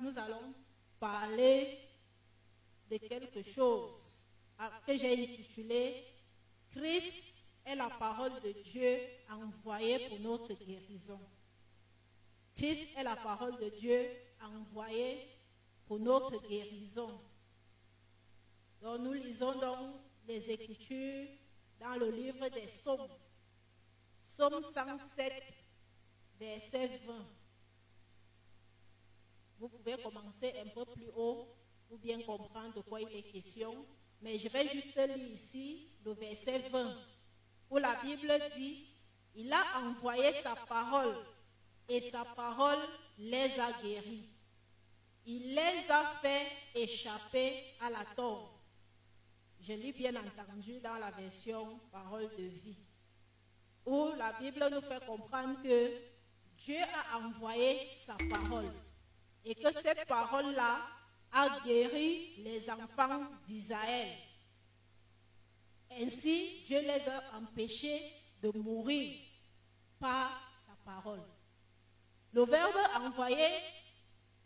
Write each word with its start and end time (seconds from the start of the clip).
nous 0.00 0.18
allons 0.18 0.54
parler 0.98 1.78
de 2.90 2.96
quelque 2.96 3.42
chose 3.42 3.94
que 4.86 4.96
j'ai 4.96 5.12
intitulé 5.12 6.04
Christ 6.70 7.34
est 7.66 7.76
la 7.76 7.90
parole 7.90 8.40
de 8.40 8.52
Dieu 8.52 8.98
envoyée 9.30 10.08
pour 10.08 10.18
notre 10.20 10.54
guérison. 10.54 11.20
Christ 12.56 12.96
est 12.96 13.02
la 13.02 13.16
parole 13.16 13.58
de 13.58 13.68
Dieu 13.68 14.08
envoyée 14.40 15.28
pour 15.86 15.98
notre 15.98 16.40
guérison. 16.48 17.20
Donc 18.80 19.00
nous 19.00 19.12
lisons 19.12 19.58
donc 19.58 19.96
les 20.26 20.50
Écritures 20.50 21.28
dans 21.78 21.96
le 21.96 22.10
livre 22.10 22.48
des 22.48 22.62
Psaumes. 22.62 23.08
Psaume 24.22 24.62
107, 24.62 25.32
verset 26.38 27.00
20. 27.06 27.41
Vous 29.62 29.68
pouvez 29.68 29.96
commencer 30.02 30.52
un 30.60 30.68
peu 30.70 30.84
plus 30.86 31.08
haut 31.14 31.46
pour 31.88 31.96
bien 31.96 32.20
comprendre 32.22 32.74
de 32.74 32.80
quoi 32.80 33.00
il 33.00 33.16
est 33.16 33.30
question. 33.30 33.86
Mais 34.20 34.36
je 34.36 34.48
vais 34.48 34.66
juste 34.66 34.96
lire 34.96 35.16
ici 35.16 35.86
le 36.04 36.14
verset 36.14 36.58
20, 36.68 36.92
où 37.70 37.78
la 37.78 37.94
Bible 38.02 38.32
dit, 38.56 38.84
il 39.36 39.52
a 39.52 39.62
envoyé 39.84 40.32
sa 40.42 40.56
parole 40.56 41.14
et 41.88 42.00
sa 42.10 42.24
parole 42.24 42.80
les 43.18 43.56
a 43.60 43.70
guéris. 43.80 44.28
Il 45.26 45.54
les 45.54 45.88
a 45.90 46.06
fait 46.20 46.44
échapper 46.74 47.62
à 47.82 47.90
la 47.90 48.04
tombe. 48.16 48.48
Je 49.60 49.74
lis 49.74 49.92
bien 49.92 50.16
entendu 50.16 50.80
dans 50.80 50.96
la 50.96 51.12
version 51.12 51.78
parole 51.92 52.28
de 52.36 52.42
vie, 52.42 52.78
où 53.86 54.08
la 54.18 54.32
Bible 54.32 54.68
nous 54.72 54.80
fait 54.80 55.06
comprendre 55.06 55.62
que 55.62 55.98
Dieu 56.58 56.82
a 56.82 57.18
envoyé 57.18 57.88
sa 58.04 58.16
parole 58.28 58.72
et 59.44 59.54
que 59.54 59.72
cette 59.72 60.06
parole-là 60.06 60.78
a 61.32 61.60
guéri 61.64 62.34
les 62.38 62.68
enfants 62.70 63.20
d'Israël. 63.46 64.16
Ainsi, 65.90 66.62
Dieu 66.64 66.80
les 66.80 67.08
a 67.08 67.36
empêchés 67.36 68.02
de 68.42 68.50
mourir 68.58 69.18
par 69.98 70.30
sa 70.66 70.74
parole. 70.84 71.22
Le 72.32 72.44
verbe 72.44 72.76
envoyer, 72.96 73.50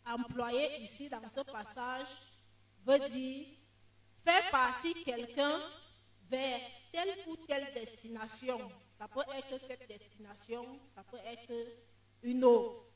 employé 0.05 0.81
ici 0.81 1.09
dans 1.09 1.27
ce 1.29 1.41
passage, 1.41 2.07
veut 2.85 2.99
dire 3.09 3.47
faire 4.23 4.49
partir 4.51 4.93
quelqu'un 5.05 5.59
vers 6.29 6.59
telle 6.91 7.15
ou 7.27 7.37
telle 7.45 7.73
destination. 7.73 8.59
Ça 8.97 9.07
peut 9.07 9.23
être 9.35 9.61
cette 9.67 9.87
destination, 9.87 10.79
ça 10.95 11.03
peut 11.03 11.19
être 11.25 11.53
une 12.23 12.43
autre. 12.43 12.86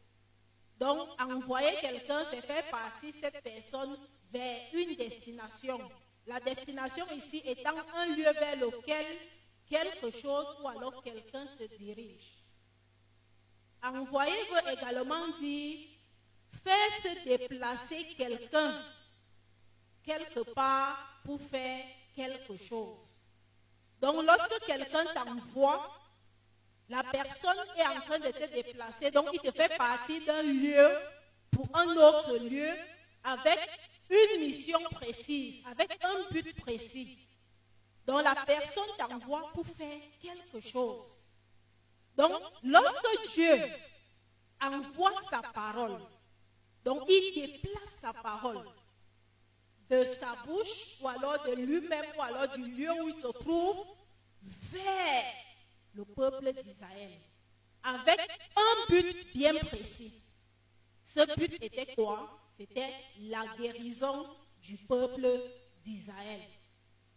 Donc, 0.82 1.10
envoyer 1.22 1.76
quelqu'un, 1.80 2.26
c'est 2.32 2.42
faire 2.42 2.64
partir 2.72 3.14
cette 3.22 3.44
personne 3.44 3.96
vers 4.34 4.62
une 4.74 4.96
destination. 4.96 5.80
La 6.26 6.40
destination 6.40 7.06
ici 7.16 7.40
étant 7.46 7.76
un 7.94 8.08
lieu 8.08 8.32
vers 8.34 8.56
lequel 8.56 9.06
quelque 9.70 10.10
chose 10.10 10.48
ou 10.60 10.68
alors 10.68 11.04
quelqu'un 11.04 11.46
se 11.60 11.66
dirige. 11.78 12.32
Envoyer 13.84 14.34
veut 14.52 14.74
également 14.74 15.28
dire 15.40 15.88
faire 16.64 16.92
se 17.04 17.26
déplacer 17.26 18.04
quelqu'un 18.18 18.74
quelque 20.04 20.40
part 20.52 20.98
pour 21.24 21.40
faire 21.42 21.86
quelque 22.16 22.58
chose. 22.58 23.08
Donc 24.02 24.26
lorsque 24.26 24.66
quelqu'un 24.66 25.06
t'envoie, 25.14 26.01
la 26.92 27.04
personne 27.04 27.58
est 27.78 27.88
en 27.88 28.02
train 28.02 28.20
de 28.20 28.32
te 28.32 28.54
déplacer, 28.54 29.12
donc 29.12 29.30
il 29.32 29.40
te 29.40 29.52
fait 29.52 29.76
partie 29.78 30.20
d'un 30.26 30.44
lieu 30.44 30.90
pour 31.50 31.66
un 31.74 31.88
autre 31.96 32.38
lieu 32.38 32.70
avec 33.24 33.60
une 34.10 34.42
mission 34.42 34.80
précise, 34.92 35.64
avec 35.72 35.98
un 36.04 36.30
but 36.32 36.54
précis, 36.60 37.18
dont 38.06 38.18
la 38.18 38.36
personne 38.36 38.90
t'envoie 38.98 39.50
pour 39.54 39.66
faire 39.68 40.02
quelque 40.22 40.60
chose. 40.60 41.06
Donc, 42.18 42.34
lorsque 42.62 43.34
Dieu 43.34 43.58
envoie 44.62 45.14
sa 45.30 45.42
parole, 45.42 45.98
donc 46.84 47.04
il 47.08 47.34
déplace 47.34 47.94
sa 48.02 48.12
parole 48.12 48.66
de 49.90 50.04
sa 50.20 50.36
bouche 50.46 50.98
ou 51.00 51.08
alors 51.08 51.42
de 51.46 51.54
lui-même 51.54 52.06
ou 52.18 52.22
alors 52.22 52.50
du 52.50 52.64
lieu 52.64 52.92
où 53.02 53.08
il 53.08 53.16
se 53.16 53.28
trouve 53.28 53.86
vers 54.74 55.51
le 55.94 56.06
peuple 56.06 56.52
d'Israël 56.54 57.12
avec 57.84 58.20
un 58.56 58.86
but 58.90 59.34
bien 59.34 59.54
précis. 59.56 60.14
Ce 61.04 61.36
but 61.36 61.62
était 61.62 61.94
quoi? 61.96 62.40
C'était 62.58 62.94
la 63.20 63.44
guérison 63.58 64.26
du 64.62 64.78
peuple 64.78 65.28
d'Israël. 65.84 66.42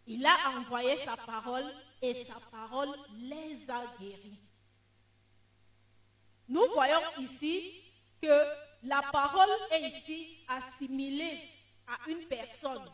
Il 0.07 0.25
a 0.25 0.37
envoyé 0.57 0.97
sa 0.99 1.17
parole 1.17 1.65
et 2.03 2.25
sa 2.25 2.41
parole 2.51 2.95
les 3.19 3.59
a 3.69 3.85
guéris. 4.01 4.39
Nous 6.49 6.67
voyons 6.75 7.01
ici 7.21 7.81
que 8.21 8.41
la 8.83 9.01
parole 9.13 9.49
est 9.71 9.89
ici 9.89 10.45
assimilée 10.49 11.39
à 11.87 12.11
une 12.11 12.27
personne. 12.27 12.91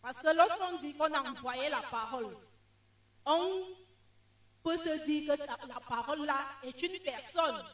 Parce 0.00 0.20
que 0.20 0.34
lorsqu'on 0.34 0.78
dit 0.78 0.94
qu'on 0.94 1.12
a 1.12 1.30
envoyé 1.30 1.68
la 1.68 1.80
parole, 1.90 2.36
on 3.26 3.50
se 4.78 5.04
dire 5.04 5.34
que 5.34 5.68
la 5.68 5.80
parole 5.80 6.24
là 6.26 6.38
est 6.62 6.82
une 6.82 6.98
personne. 7.02 7.64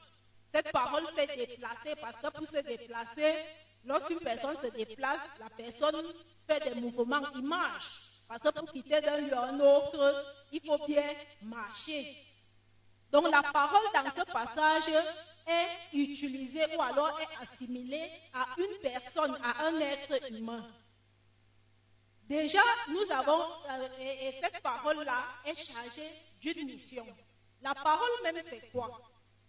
Cette 0.52 0.72
parole 0.72 1.04
s'est 1.14 1.26
déplacée 1.36 1.94
parce 2.00 2.20
que 2.20 2.38
pour 2.38 2.46
se 2.46 2.60
déplacer, 2.60 3.34
lorsqu'une 3.84 4.18
personne 4.18 4.56
se 4.60 4.66
déplace, 4.68 5.20
la 5.38 5.50
personne 5.50 6.06
fait 6.46 6.72
des 6.72 6.80
mouvements, 6.80 7.22
il 7.34 7.42
marche. 7.42 8.02
Parce 8.28 8.42
que 8.42 8.48
pour 8.50 8.72
quitter 8.72 9.00
d'un 9.00 9.18
lieu 9.18 9.34
à 9.34 9.44
un 9.46 9.60
autre, 9.60 10.24
il 10.52 10.60
faut 10.60 10.84
bien 10.86 11.14
marcher. 11.42 12.16
Donc 13.10 13.30
la 13.30 13.42
parole 13.42 13.86
dans 13.92 14.10
ce 14.10 14.32
passage 14.32 14.94
est 15.46 15.96
utilisée 15.96 16.64
ou 16.76 16.82
alors 16.82 17.18
est 17.20 17.42
assimilée 17.42 18.10
à 18.32 18.46
une 18.56 18.78
personne, 18.80 19.36
à 19.42 19.66
un 19.66 19.80
être 19.80 20.32
humain. 20.32 20.64
Déjà, 22.30 22.60
nous 22.88 23.12
avons, 23.12 23.42
euh, 23.42 23.88
et, 23.98 24.30
cette 24.40 24.62
parole-là 24.62 25.20
est 25.44 25.56
chargée 25.56 26.08
d'une 26.40 26.64
mission. 26.64 27.04
La 27.60 27.74
parole 27.74 28.08
même, 28.22 28.36
c'est 28.48 28.70
quoi? 28.70 29.00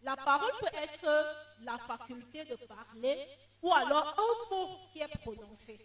La 0.02 0.16
parole 0.16 0.52
peut 0.60 0.78
être 0.82 1.36
la 1.62 1.78
faculté 1.78 2.44
de 2.44 2.56
parler 2.56 3.28
ou 3.62 3.72
alors 3.72 4.16
un 4.18 4.56
mot 4.56 4.80
qui 4.92 5.00
est 5.00 5.08
prononcé. 5.20 5.80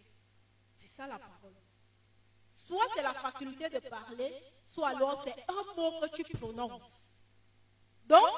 C'est 0.74 0.88
ça 0.88 1.06
la 1.06 1.18
parole. 1.18 1.52
Soit 2.50 2.86
c'est 2.94 3.02
la 3.02 3.12
faculté 3.12 3.68
de 3.68 3.78
parler, 3.90 4.32
soit 4.66 4.88
alors 4.88 5.22
c'est 5.22 5.44
un 5.50 5.74
mot 5.76 6.00
que 6.00 6.08
tu 6.16 6.22
prononces. 6.34 7.10
Donc, 8.06 8.32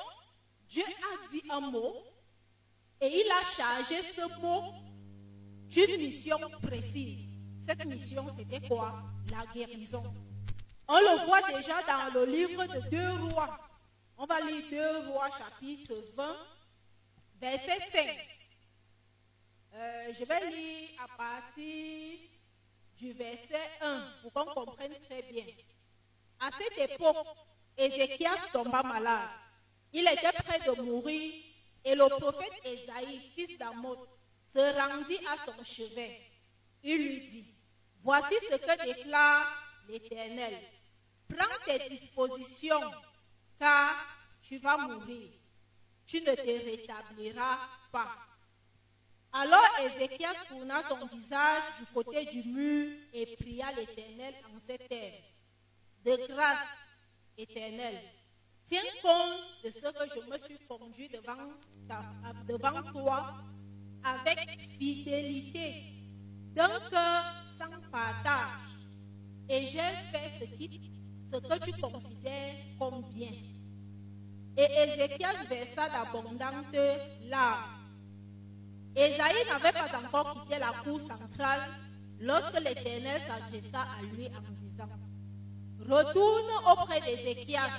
Dieu 0.69 0.83
a 0.85 1.31
dit 1.31 1.45
un 1.49 1.61
mot 1.61 1.95
et 3.01 3.21
il 3.21 3.31
a 3.31 3.45
chargé 3.45 4.03
ce 4.03 4.41
mot 4.41 4.75
d'une 5.69 5.97
mission 5.99 6.41
précise. 6.61 7.28
Cette 7.69 7.85
mission, 7.85 8.25
c'était 8.39 8.67
quoi? 8.67 8.95
La 9.31 9.45
guérison. 9.53 10.03
On 10.89 10.99
le 10.99 11.27
voit 11.27 11.43
déjà 11.53 11.83
dans 11.83 12.19
le 12.19 12.25
livre 12.25 12.65
de 12.65 12.89
Deux 12.89 13.29
Rois. 13.29 13.59
On 14.17 14.25
va 14.25 14.41
lire 14.41 14.65
Deux 14.71 15.11
Rois 15.11 15.29
chapitre 15.37 15.93
20, 16.15 16.37
verset 17.39 17.79
5. 17.93 18.29
Euh, 19.75 20.13
je 20.19 20.25
vais 20.25 20.51
lire 20.51 20.89
à 20.99 21.15
partir 21.15 22.19
du 22.97 23.13
verset 23.13 23.71
1 23.83 24.03
pour 24.23 24.33
qu'on 24.33 24.65
comprenne 24.65 24.95
très 25.07 25.21
bien. 25.31 25.45
À 26.41 26.49
cette 26.57 26.91
époque, 26.91 27.27
Ézéchias 27.77 28.49
tomba 28.51 28.83
malade. 28.83 29.29
Il 29.93 30.09
était 30.09 30.33
prêt 30.43 30.61
de 30.67 30.81
mourir 30.81 31.35
et 31.85 31.95
le 31.95 32.09
prophète 32.19 32.65
Esaïe, 32.65 33.21
fils 33.35 33.59
d'Amoth, 33.59 34.09
se 34.55 34.59
rendit 34.59 35.19
à 35.27 35.45
son 35.45 35.63
chevet. 35.63 36.19
Il 36.83 36.97
lui 36.97 37.21
dit, 37.29 37.58
Voici 38.03 38.35
ce 38.51 38.57
que 38.57 38.85
déclare 38.85 39.47
l'Éternel. 39.89 40.55
Prends 41.29 41.65
tes 41.67 41.89
dispositions, 41.89 42.93
car 43.59 43.95
tu 44.43 44.57
vas 44.59 44.79
mourir. 44.79 45.29
Tu 46.07 46.21
ne 46.21 46.35
te 46.35 46.41
rétabliras 46.41 47.59
pas. 47.93 48.17
Alors 49.33 49.61
Ézéchias 49.83 50.45
tourna 50.49 50.83
son 50.89 51.05
visage 51.07 51.63
du 51.79 51.87
côté 51.93 52.25
du 52.25 52.49
mur 52.49 52.97
et 53.13 53.37
pria 53.37 53.71
l'Éternel 53.73 54.35
en 54.47 54.59
ces 54.59 54.79
termes. 54.79 55.15
De 56.05 56.17
grâce, 56.29 56.67
Éternel, 57.37 58.01
tiens 58.65 58.81
compte 59.03 59.63
de 59.65 59.71
ce 59.71 59.81
que 59.81 60.21
je 60.21 60.31
me 60.31 60.39
suis 60.39 60.59
conduit 60.67 61.09
devant, 61.09 61.53
devant 62.47 62.83
toi 62.91 63.35
avec 64.03 64.61
fidélité, 64.79 65.85
d'un 66.55 66.81
cœur 66.89 67.25
sans 67.59 67.91
partage. 67.91 68.69
Et 69.49 69.67
j'ai 69.67 69.79
fait 70.13 70.31
ce, 70.41 70.45
qui, 70.57 70.93
ce 71.31 71.37
que 71.37 71.65
tu 71.65 71.81
considères 71.81 72.55
comme 72.79 73.03
bien. 73.11 73.33
Et 74.57 74.67
Ézéchias 74.83 75.45
versa 75.49 75.89
d'abondantes 75.89 76.77
larmes 77.29 77.79
Esaïe 78.99 79.45
n'avait 79.49 79.73
pas 79.73 79.97
encore 79.97 80.43
quitté 80.43 80.59
la 80.59 80.73
cour 80.83 81.01
centrale 81.01 81.61
lorsque 82.21 82.59
l'Éternel 82.61 83.21
s'adressa 83.27 83.83
à 83.83 84.03
lui 84.03 84.27
en 84.27 84.41
disant, 84.61 84.89
Retourne 85.89 86.73
auprès 86.73 87.01
d'Ézéchias, 87.01 87.71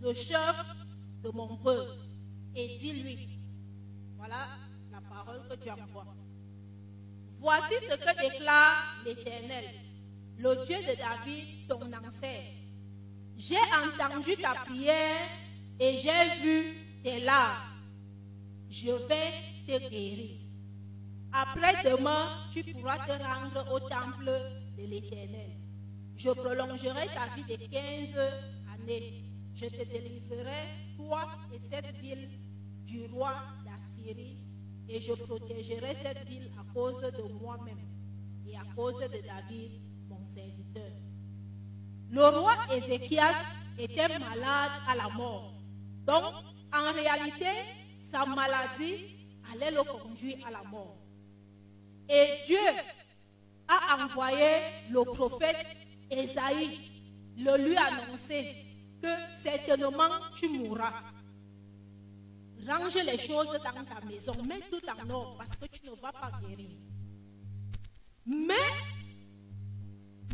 le 0.00 0.14
chef 0.14 0.64
de 1.22 1.30
mon 1.34 1.56
peuple, 1.58 1.98
et 2.54 2.78
dis-lui, 2.78 3.28
voilà 4.16 4.48
la 4.90 5.00
parole 5.02 5.42
que 5.48 5.54
tu 5.56 5.70
envoies. 5.70 6.06
Voici 7.44 7.74
ce 7.74 7.94
que 7.94 8.22
déclare 8.22 9.02
l'Éternel, 9.04 9.66
le 10.38 10.64
Dieu 10.64 10.78
de 10.78 10.96
David, 10.96 11.68
ton 11.68 11.92
ancêtre. 11.92 12.56
J'ai 13.36 13.58
entendu 13.84 14.34
ta 14.36 14.54
prière 14.64 15.28
et 15.78 15.98
j'ai 15.98 16.40
vu 16.40 16.74
tes 17.02 17.20
larmes. 17.20 17.68
Je 18.70 18.92
vais 18.92 19.30
te 19.66 19.90
guérir. 19.90 20.38
Après-demain, 21.34 22.28
tu 22.50 22.62
pourras 22.72 22.96
te 23.06 23.12
rendre 23.22 23.74
au 23.74 23.80
temple 23.90 24.32
de 24.78 24.86
l'Éternel. 24.86 25.50
Je 26.16 26.30
prolongerai 26.30 27.08
ta 27.08 27.26
vie 27.36 27.44
de 27.44 27.56
15 27.66 28.16
années. 28.72 29.22
Je 29.54 29.66
te 29.66 29.84
délivrerai, 29.84 30.62
toi 30.96 31.28
et 31.52 31.58
cette 31.58 31.94
ville, 31.98 32.30
du 32.86 33.04
roi 33.04 33.34
d'Assyrie, 33.66 34.43
et 34.88 35.00
je 35.00 35.12
protégerai 35.12 35.96
cette 36.02 36.26
ville 36.28 36.50
à 36.58 36.72
cause 36.72 37.00
de 37.00 37.32
moi-même 37.32 37.78
et 38.46 38.56
à 38.56 38.62
cause 38.76 38.98
de 39.00 39.26
David, 39.26 39.80
mon 40.08 40.24
serviteur. 40.24 40.92
Le 42.10 42.26
roi 42.38 42.54
Ézéchias 42.76 43.34
était 43.78 44.18
malade 44.18 44.70
à 44.88 44.96
la 44.96 45.08
mort. 45.08 45.52
Donc, 46.06 46.34
en 46.72 46.92
réalité, 46.92 47.50
sa 48.10 48.24
maladie 48.26 49.16
allait 49.52 49.70
le 49.70 49.82
conduire 49.82 50.46
à 50.46 50.50
la 50.50 50.62
mort. 50.64 50.96
Et 52.08 52.26
Dieu 52.46 52.58
a 53.68 54.04
envoyé 54.04 54.60
le 54.90 55.02
prophète 55.04 55.66
Esaïe, 56.10 56.78
le 57.38 57.56
lui 57.56 57.76
annoncer 57.76 58.54
que 59.02 59.08
certainement 59.42 60.20
tu 60.34 60.48
mourras. 60.48 60.92
Range 62.66 62.94
les 62.94 63.18
choses 63.18 63.50
dans 63.50 63.84
ta 63.84 64.00
maison, 64.06 64.32
mets 64.44 64.60
tout 64.70 64.80
en 64.88 65.10
ordre 65.10 65.36
parce 65.36 65.50
que 65.56 65.66
tu 65.66 65.84
ne 65.88 65.94
vas 65.96 66.12
pas 66.12 66.32
guérir. 66.40 66.78
Mais 68.24 68.54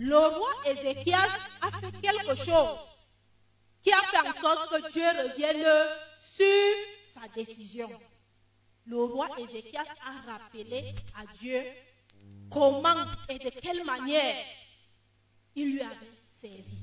le 0.01 0.17
roi 0.17 0.51
Ézéchias 0.67 1.29
a 1.61 1.71
fait 1.73 2.01
quelque 2.01 2.37
chose 2.37 2.79
qui 3.83 3.93
a 3.93 3.97
fait 3.97 4.29
en 4.29 4.33
sorte 4.41 4.71
que 4.71 4.93
Dieu 4.93 5.03
revienne 5.03 5.67
sur 6.21 6.75
sa 7.15 7.27
décision. 7.29 7.91
Le 8.87 9.03
roi 9.03 9.29
Ézéchias 9.39 9.85
a 10.07 10.33
rappelé 10.33 10.95
à 11.17 11.27
Dieu 11.37 11.63
comment 12.49 13.07
et 13.29 13.39
de 13.39 13.51
quelle 13.51 13.85
manière 13.85 14.37
il 15.57 15.73
lui 15.73 15.83
avait 15.83 16.13
servi. 16.41 16.79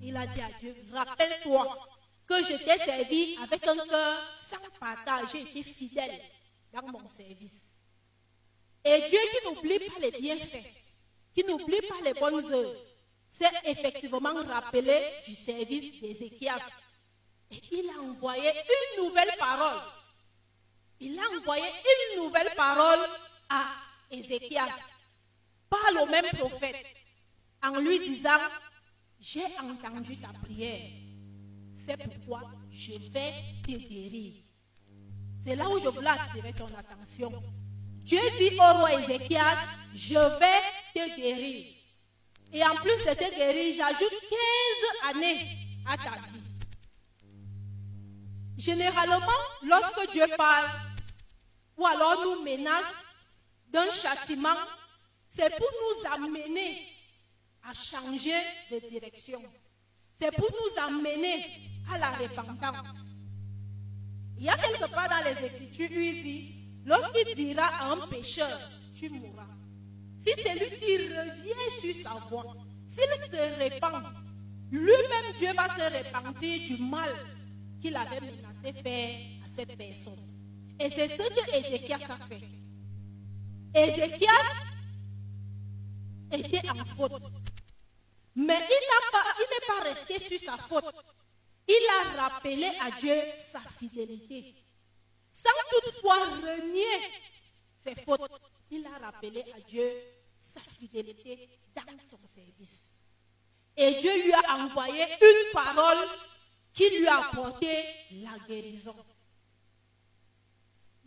Il 0.00 0.16
a 0.16 0.26
dit 0.26 0.40
à 0.40 0.50
Dieu, 0.58 0.74
rappelle-toi 0.92 1.91
que 2.26 2.42
je 2.42 2.56
t'ai 2.58 2.78
servi 2.78 3.36
avec 3.42 3.66
un 3.66 3.76
cœur 3.76 4.22
sans 4.50 4.78
partage, 4.78 5.30
j'ai 5.32 5.42
été 5.42 5.62
fidèle 5.62 6.20
dans 6.72 6.82
mon 6.86 7.08
service. 7.08 7.64
Et 8.84 9.00
Dieu 9.08 9.18
qui 9.30 9.46
n'oublie 9.46 9.78
pas 9.78 9.98
les 10.00 10.10
bienfaits, 10.10 10.70
qui 11.34 11.44
n'oublie 11.44 11.80
pas 11.88 12.00
les 12.04 12.14
bonnes 12.14 12.52
œuvres, 12.52 12.74
s'est 13.28 13.46
effectivement 13.64 14.34
rappelé 14.48 15.00
du 15.24 15.34
service 15.34 16.00
d'Ézéchias. 16.00 16.58
Et 17.50 17.60
il 17.70 17.90
a 17.90 18.00
envoyé 18.00 18.50
une 18.50 19.04
nouvelle 19.04 19.30
parole. 19.38 19.80
Il 21.00 21.18
a 21.18 21.22
envoyé 21.38 21.64
une 21.64 22.22
nouvelle 22.22 22.50
parole 22.56 23.00
à 23.48 23.64
Ézéchias 24.10 24.68
par 25.68 25.92
le 25.92 26.10
même 26.10 26.26
prophète 26.38 26.86
en 27.62 27.78
lui 27.78 27.98
disant, 28.00 28.38
j'ai 29.20 29.44
entendu 29.44 30.16
ta 30.16 30.28
prière. 30.28 31.01
C'est 31.84 31.96
pourquoi 31.96 32.42
je 32.70 32.92
vais 33.10 33.32
te 33.64 33.72
guérir. 33.72 34.34
C'est 35.42 35.56
là 35.56 35.68
où 35.68 35.80
je 35.80 35.88
voulais 35.88 36.08
attirer 36.08 36.52
ton 36.52 36.66
attention. 36.66 37.32
Dieu 38.04 38.20
dit 38.38 38.56
au 38.56 38.78
roi 38.78 39.00
Ézéchias, 39.00 39.56
je 39.94 40.14
vais 40.14 40.62
te 40.94 41.16
guérir. 41.16 41.74
Et 42.52 42.62
en 42.62 42.76
plus 42.76 42.98
de 42.98 43.14
te 43.14 43.34
guérir, 43.34 43.74
j'ajoute 43.74 44.14
15 45.02 45.16
années 45.16 45.48
à 45.86 45.96
ta 45.96 46.10
vie. 46.10 46.42
Généralement, 48.56 49.42
lorsque 49.64 50.12
Dieu 50.12 50.24
parle, 50.36 50.70
ou 51.76 51.86
alors 51.86 52.22
nous 52.22 52.44
menace 52.44 52.94
d'un 53.68 53.90
châtiment, 53.90 54.54
c'est 55.34 55.50
pour 55.56 55.66
nous 55.66 56.12
amener 56.12 56.86
à 57.64 57.74
changer 57.74 58.40
de 58.70 58.78
direction. 58.88 59.42
C'est 60.20 60.30
pour 60.30 60.48
nous 60.52 60.80
amener 60.80 61.71
à 61.90 61.98
la 61.98 62.10
repentance. 62.10 62.96
Il 64.38 64.44
y 64.44 64.48
a 64.48 64.56
quelque 64.56 64.90
part 64.90 65.08
dans 65.08 65.24
les 65.24 65.46
Écritures 65.46 65.90
où 65.90 66.00
il 66.00 66.22
dit, 66.22 66.54
lorsqu'il 66.84 67.34
dira 67.34 67.64
à 67.64 67.92
un 67.92 68.06
pécheur, 68.08 68.58
tu 68.94 69.08
mourras. 69.10 69.46
Si 70.18 70.30
celui-ci 70.30 71.08
revient 71.08 71.80
sur 71.80 72.02
sa 72.02 72.14
voie, 72.28 72.56
s'il 72.88 73.30
se 73.30 73.58
répand, 73.58 74.02
lui-même 74.70 75.32
Dieu 75.36 75.52
va 75.54 75.68
se 75.68 75.98
repentir 75.98 76.76
du 76.76 76.82
mal 76.82 77.10
qu'il 77.80 77.96
avait 77.96 78.20
menacé 78.20 78.72
faire 78.82 79.18
à 79.44 79.48
cette 79.56 79.76
personne. 79.76 80.18
Et 80.78 80.88
c'est 80.88 81.08
ce 81.08 81.16
que 81.16 81.56
Ézéchias 81.58 82.08
a 82.08 82.26
fait. 82.26 82.42
Ézéchias 83.74 84.28
était 86.32 86.68
en 86.68 86.84
faute. 86.84 87.22
Mais 88.34 88.58
il 88.58 88.80
n'est 88.80 89.66
pas, 89.66 89.88
resté 89.88 90.18
sur 90.18 90.40
sa 90.40 90.56
faute. 90.56 90.84
Il 91.68 91.86
a 92.18 92.22
rappelé 92.22 92.70
à 92.80 92.90
Dieu 92.90 93.16
sa 93.52 93.60
fidélité. 93.60 94.54
Sans 95.30 95.50
toutefois 95.70 96.24
renier 96.24 97.10
ses 97.74 97.94
fautes, 97.94 98.30
il 98.70 98.86
a 98.86 98.98
rappelé 99.06 99.44
à 99.56 99.60
Dieu 99.60 99.90
sa 100.54 100.60
fidélité 100.78 101.48
dans 101.74 101.82
son 102.10 102.18
service. 102.26 102.92
Et 103.76 103.94
Dieu 103.94 104.22
lui 104.22 104.32
a 104.32 104.56
envoyé 104.56 105.02
une 105.02 105.52
parole 105.52 106.08
qui 106.74 106.88
lui 106.98 107.06
a 107.06 107.18
apporté 107.18 107.84
la 108.10 108.36
guérison. 108.46 108.96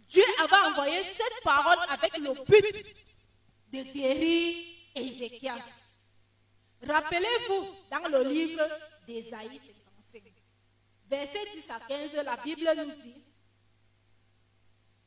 Dieu 0.08 0.24
avait 0.40 0.68
envoyé 0.72 1.04
cette 1.04 1.44
parole 1.44 1.78
avec 1.90 2.18
le 2.18 2.34
but 2.46 2.96
de 3.72 3.84
guérir 3.92 4.56
Ézéchias. 4.96 5.66
Rappelez-vous, 6.88 7.68
dans 7.92 8.08
le 8.10 8.30
livre 8.30 8.64
d'Ésaïe 9.08 9.60
55, 9.60 9.75
verset 11.10 11.46
10 11.56 11.70
à 11.70 11.80
15, 11.88 12.24
la 12.26 12.38
Bible 12.38 12.70
nous 12.78 13.02
dit 13.02 13.22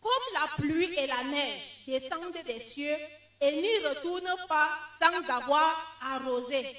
Comme 0.01 0.35
la 0.35 0.47
pluie 0.57 0.95
et 0.97 1.07
la 1.07 1.25
neige 1.25 1.85
descendent 1.87 2.45
des 2.47 2.61
cieux 2.61 2.97
et 3.41 3.53
n'y 3.53 3.89
retournent 3.89 4.47
pas 4.49 4.69
sans 5.01 5.35
avoir 5.35 5.99
arrosé, 6.03 6.77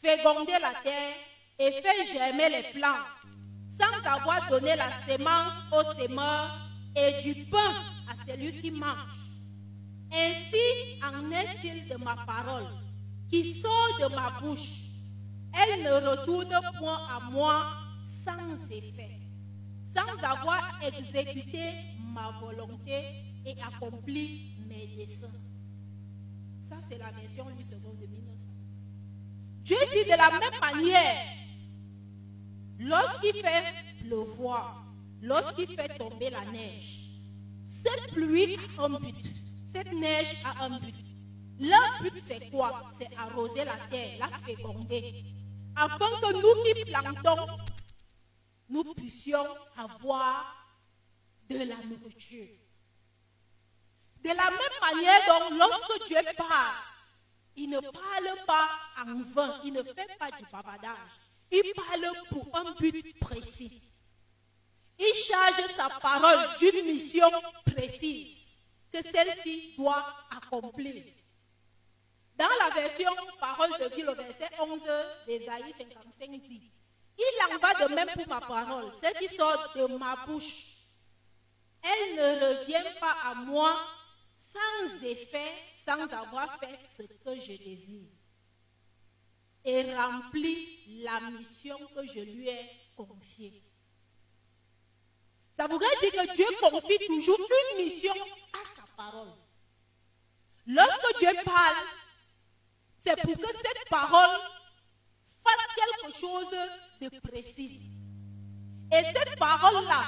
fécondé 0.00 0.52
la 0.60 0.72
terre 0.82 1.14
et 1.58 1.72
fait 1.72 2.06
germer 2.06 2.48
les 2.48 2.62
plantes, 2.78 3.26
sans 3.80 4.10
avoir 4.10 4.48
donné 4.48 4.74
la 4.76 4.90
sémence 5.06 5.52
aux 5.72 5.94
semeurs 5.94 6.58
et 6.96 7.22
du 7.22 7.44
pain 7.44 7.74
à 8.08 8.26
celui 8.26 8.60
qui 8.60 8.70
mange. 8.70 9.22
Ainsi 10.12 11.00
en 11.02 11.30
est-il 11.30 11.88
de 11.88 11.96
ma 11.96 12.16
parole 12.26 12.66
qui 13.30 13.54
sort 13.54 13.98
de 13.98 14.14
ma 14.14 14.30
bouche. 14.40 14.82
Elle 15.54 15.82
ne 15.82 16.10
retourne 16.10 16.60
point 16.78 17.00
à 17.08 17.20
moi 17.30 17.64
sans 18.24 18.70
effet, 18.70 19.20
sans 19.94 20.24
avoir 20.24 20.80
exécuté 20.82 21.72
ma 21.98 22.30
volonté 22.40 23.02
et 23.44 23.54
accompli 23.62 24.52
mes 24.68 24.86
desseins. 24.96 25.28
Ça, 26.68 26.76
c'est 26.88 26.98
la 26.98 27.10
version 27.10 27.46
du 27.56 27.64
second 27.64 27.94
de 27.94 28.06
1900. 28.06 28.32
Dieu 29.64 29.76
dit 29.92 30.04
de 30.04 30.16
la 30.16 30.30
même 30.30 30.60
manière, 30.60 31.16
lorsqu'il 32.78 33.34
fait 33.34 34.04
pleuvoir, 34.04 34.86
lorsqu'il 35.20 35.68
fait 35.68 35.98
tomber 35.98 36.30
la 36.30 36.44
neige, 36.50 37.10
cette 37.66 38.12
pluie 38.12 38.56
a 38.78 38.84
un 38.84 39.00
but, 39.00 39.16
cette 39.72 39.92
neige 39.92 40.42
a 40.44 40.64
un 40.64 40.78
but. 40.78 40.94
Leur 41.60 42.02
but, 42.02 42.14
c'est 42.20 42.50
quoi? 42.50 42.82
C'est 42.96 43.14
arroser 43.16 43.64
la 43.64 43.76
terre, 43.90 44.18
la 44.18 44.38
féconder, 44.38 45.24
afin 45.76 46.08
que 46.20 46.32
nous 46.32 46.74
qui 46.74 46.90
plantons, 46.90 47.46
nous 48.72 48.94
puissions 48.94 49.46
avoir 49.76 50.66
de 51.48 51.58
la 51.58 51.76
nourriture. 51.76 52.48
De 54.22 54.28
la 54.28 54.50
même 54.50 54.94
manière, 54.94 55.20
donc, 55.26 55.58
lorsque 55.58 56.06
Dieu 56.06 56.16
parle, 56.36 56.76
il 57.56 57.68
ne 57.68 57.80
parle 57.80 58.46
pas 58.46 58.68
en 59.00 59.22
vain, 59.34 59.60
il 59.64 59.72
ne 59.72 59.82
fait 59.82 60.16
pas 60.18 60.30
du 60.30 60.44
bavardage. 60.50 60.96
Il 61.50 61.72
parle 61.74 62.12
pour 62.30 62.48
un 62.56 62.70
but 62.72 63.18
précis. 63.20 63.82
Il 64.98 65.14
charge 65.14 65.74
sa 65.74 65.88
parole 65.88 66.38
d'une 66.58 66.86
mission 66.86 67.28
précise. 67.66 68.38
que 68.92 69.02
celle-ci 69.02 69.74
doit 69.76 70.04
accomplir. 70.30 71.02
Dans 72.36 72.48
la 72.60 72.74
version 72.74 73.10
Parole 73.40 73.70
de 73.80 73.94
Dieu, 73.94 74.04
le 74.06 74.12
verset 74.12 74.50
11 74.58 74.80
d'Ésaïe 75.26 75.74
55 75.76 76.30
dit, 76.42 76.70
Il 77.18 77.54
en 77.54 77.58
va 77.58 77.88
de 77.88 77.94
même 77.94 78.08
pour 78.08 78.28
ma 78.28 78.40
parole, 78.40 78.92
celle 79.00 79.14
qui 79.14 79.28
sort 79.28 79.72
de 79.74 79.86
ma 79.98 80.16
bouche. 80.26 80.76
Elle 81.82 82.14
ne 82.16 82.60
revient 82.60 82.98
pas 83.00 83.16
à 83.24 83.34
moi 83.34 83.76
sans 84.52 85.04
effet, 85.04 85.52
sans 85.84 86.02
avoir 86.12 86.58
fait 86.58 86.78
ce 86.96 87.02
que 87.02 87.40
je 87.40 87.58
désire. 87.58 88.08
Et 89.64 89.94
remplit 89.94 91.02
la 91.04 91.20
mission 91.30 91.78
que 91.94 92.04
je 92.06 92.20
lui 92.20 92.48
ai 92.48 92.68
confiée. 92.96 93.62
Ça 95.56 95.66
voudrait 95.68 95.86
dire 96.00 96.12
que 96.12 96.34
Dieu 96.34 96.46
confie 96.60 96.98
toujours 97.06 97.38
une 97.72 97.84
mission 97.84 98.14
à 98.52 98.80
sa 98.80 98.86
parole. 98.96 99.32
Lorsque 100.66 101.18
Dieu 101.18 101.30
parle, 101.44 101.76
c'est 103.04 103.20
pour 103.20 103.36
que 103.36 103.56
cette 103.56 103.88
parole 103.88 104.40
fasse 105.44 105.74
quelque 105.76 106.18
chose 106.18 106.54
de 107.00 107.08
précis? 107.28 107.80
Et 108.92 109.02
cette 109.04 109.38
parole-là 109.38 110.02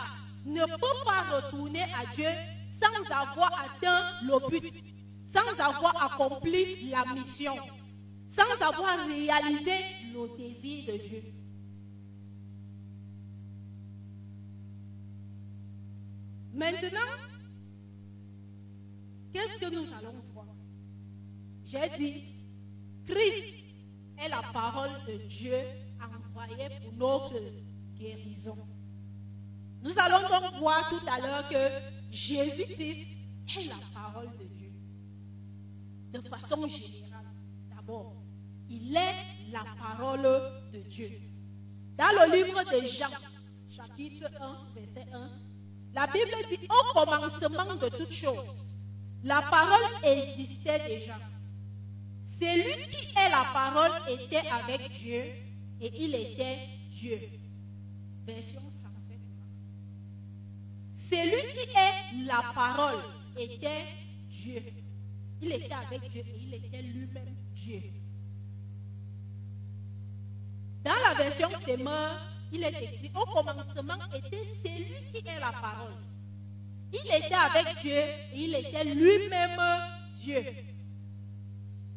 ne 0.47 0.65
peut 0.65 1.05
pas 1.05 1.37
retourner 1.37 1.83
à 1.83 2.05
Dieu 2.15 2.29
sans 2.81 3.17
avoir 3.17 3.53
atteint 3.65 4.05
le 4.23 4.49
but, 4.49 4.75
sans 5.33 5.65
avoir 5.65 6.13
accompli 6.13 6.91
la 6.91 7.05
mission, 7.15 7.55
sans 8.27 8.67
avoir 8.67 9.07
réalisé 9.07 9.77
le 10.13 10.37
désir 10.37 10.93
de 10.93 10.99
Dieu. 10.99 11.23
Maintenant, 16.53 17.13
qu'est-ce 19.33 19.59
que 19.59 19.75
nous 19.75 19.87
allons 19.99 20.15
voir? 20.33 20.47
J'ai 21.65 21.89
dit, 21.97 22.25
Christ 23.07 23.64
est 24.19 24.29
la 24.29 24.43
parole 24.53 24.91
de 25.07 25.17
Dieu 25.29 25.57
envoyée 26.01 26.69
pour 26.83 26.93
notre 26.95 27.35
guérison. 27.99 28.57
Nous 29.83 29.99
allons 29.99 30.29
donc 30.29 30.55
voir 30.59 30.89
tout 30.89 31.01
à 31.07 31.19
l'heure 31.21 31.49
que 31.49 31.95
Jésus-Christ 32.11 33.07
est 33.59 33.69
la 33.69 33.77
parole 33.93 34.31
de 34.39 34.45
Dieu. 34.45 34.73
De 36.13 36.21
façon 36.29 36.67
générale, 36.67 37.27
d'abord, 37.75 38.15
il 38.71 38.97
est 38.97 39.53
la 39.53 39.65
parole 39.79 40.23
de 40.73 40.79
Dieu. 40.89 41.11
Dans 41.97 42.05
le 42.05 42.37
livre 42.37 42.63
de 42.65 42.87
Jean, 42.87 43.09
chapitre 43.71 44.31
1, 44.41 44.59
verset 44.75 45.07
1, 45.13 45.31
la 45.95 46.07
Bible 46.07 46.35
dit, 46.49 46.67
au 46.69 46.99
commencement 46.99 47.77
de 47.77 47.89
toutes 47.89 48.13
choses, 48.13 48.55
la 49.23 49.43
parole 49.43 49.85
existait 50.03 50.83
déjà. 50.89 51.15
Celui 52.39 52.89
qui 52.91 53.07
est 53.17 53.31
la 53.31 53.45
parole 53.53 53.93
était 54.09 54.49
avec 54.49 54.91
Dieu 54.93 55.23
et 55.81 55.93
il 55.99 56.15
était 56.15 56.59
Dieu. 56.91 57.19
Version 58.27 58.61
107. 58.61 59.19
Celui 61.11 61.43
qui 61.53 61.69
est 61.77 62.27
la 62.27 62.43
parole 62.53 63.03
était 63.37 63.85
Dieu. 64.29 64.63
Il 65.41 65.53
était 65.53 65.73
avec 65.73 66.11
Dieu 66.11 66.23
et 66.23 66.41
il 66.43 66.55
était 66.55 66.83
lui-même 66.83 67.37
Dieu. 67.55 67.83
Dans 70.83 70.93
la 71.09 71.15
version 71.15 71.49
Semeur, 71.65 72.21
il 72.53 72.65
est 72.65 72.83
écrit 72.83 73.11
au 73.15 73.25
commencement 73.27 73.99
était 74.15 74.45
celui 74.63 75.13
qui 75.13 75.29
est 75.29 75.41
la 75.41 75.53
parole. 75.53 75.95
Il 76.93 77.07
était 77.07 77.35
avec 77.35 77.77
Dieu 77.81 77.93
et 77.93 78.37
il 78.37 78.55
était 78.55 78.85
lui-même 78.85 79.61
Dieu. 80.15 80.74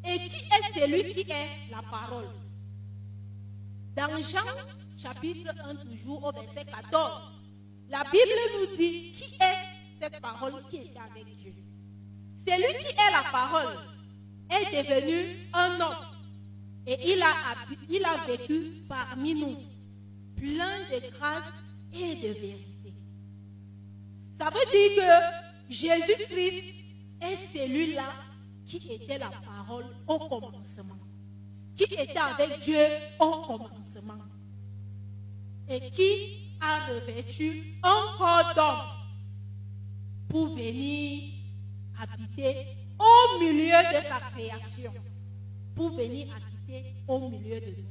Et 0.10 0.20
qui 0.20 0.38
est 0.38 0.80
celui 0.80 1.14
qui 1.14 1.32
est 1.32 1.72
la 1.72 1.82
parole? 1.82 2.30
Dans 3.96 4.22
Jean 4.22 4.40
chapitre 4.98 5.54
1, 5.64 5.76
toujours 5.76 6.24
au 6.26 6.32
verset 6.32 6.66
14, 6.66 7.22
la 7.90 8.04
Bible 8.04 8.40
nous 8.54 8.78
dit 8.78 9.14
qui 9.14 9.36
est 9.36 10.02
cette 10.02 10.22
parole 10.22 10.62
qui 10.70 10.78
était 10.78 11.00
avec 11.00 11.26
Dieu? 11.38 11.54
Celui 12.48 12.74
qui 12.86 12.92
est 12.92 13.12
la 13.12 13.30
parole 13.32 13.76
est 14.50 14.84
devenu 14.84 15.36
un 15.54 15.82
homme 15.82 16.06
et 16.86 17.14
il 17.14 17.22
a, 17.22 17.34
il 17.90 18.06
a 18.06 18.26
vécu 18.26 18.84
parmi 18.88 19.36
nous, 19.36 19.58
plein 20.38 20.80
de 20.90 21.12
grâce 21.18 21.44
et 21.94 22.16
de 22.16 22.28
vérité. 22.30 22.94
Ça 24.38 24.46
veut 24.46 24.72
dire 24.72 25.04
que 25.04 25.74
Jésus-Christ 25.74 26.64
est 27.22 27.38
celui-là 27.54 28.10
qui 28.68 28.78
était 28.92 29.18
la 29.18 29.30
parole 29.30 29.86
au 30.08 30.20
commencement, 30.20 31.00
qui 31.76 31.84
était 31.86 32.18
avec 32.18 32.60
Dieu 32.60 32.86
au 33.20 33.32
commencement, 33.42 34.24
et 35.70 35.90
qui 35.92 36.54
a 36.60 36.86
revêtu 36.88 37.76
un 37.84 38.54
d'homme 38.56 38.88
pour 40.28 40.48
venir 40.56 41.34
habiter 42.00 42.68
au 43.00 43.40
milieu 43.40 43.78
de 43.94 44.06
sa 44.06 44.20
création, 44.32 44.92
pour 45.76 45.92
venir 45.92 46.28
habiter 46.36 46.94
au 47.08 47.30
milieu 47.30 47.60
de 47.60 47.68
nous. 47.68 47.88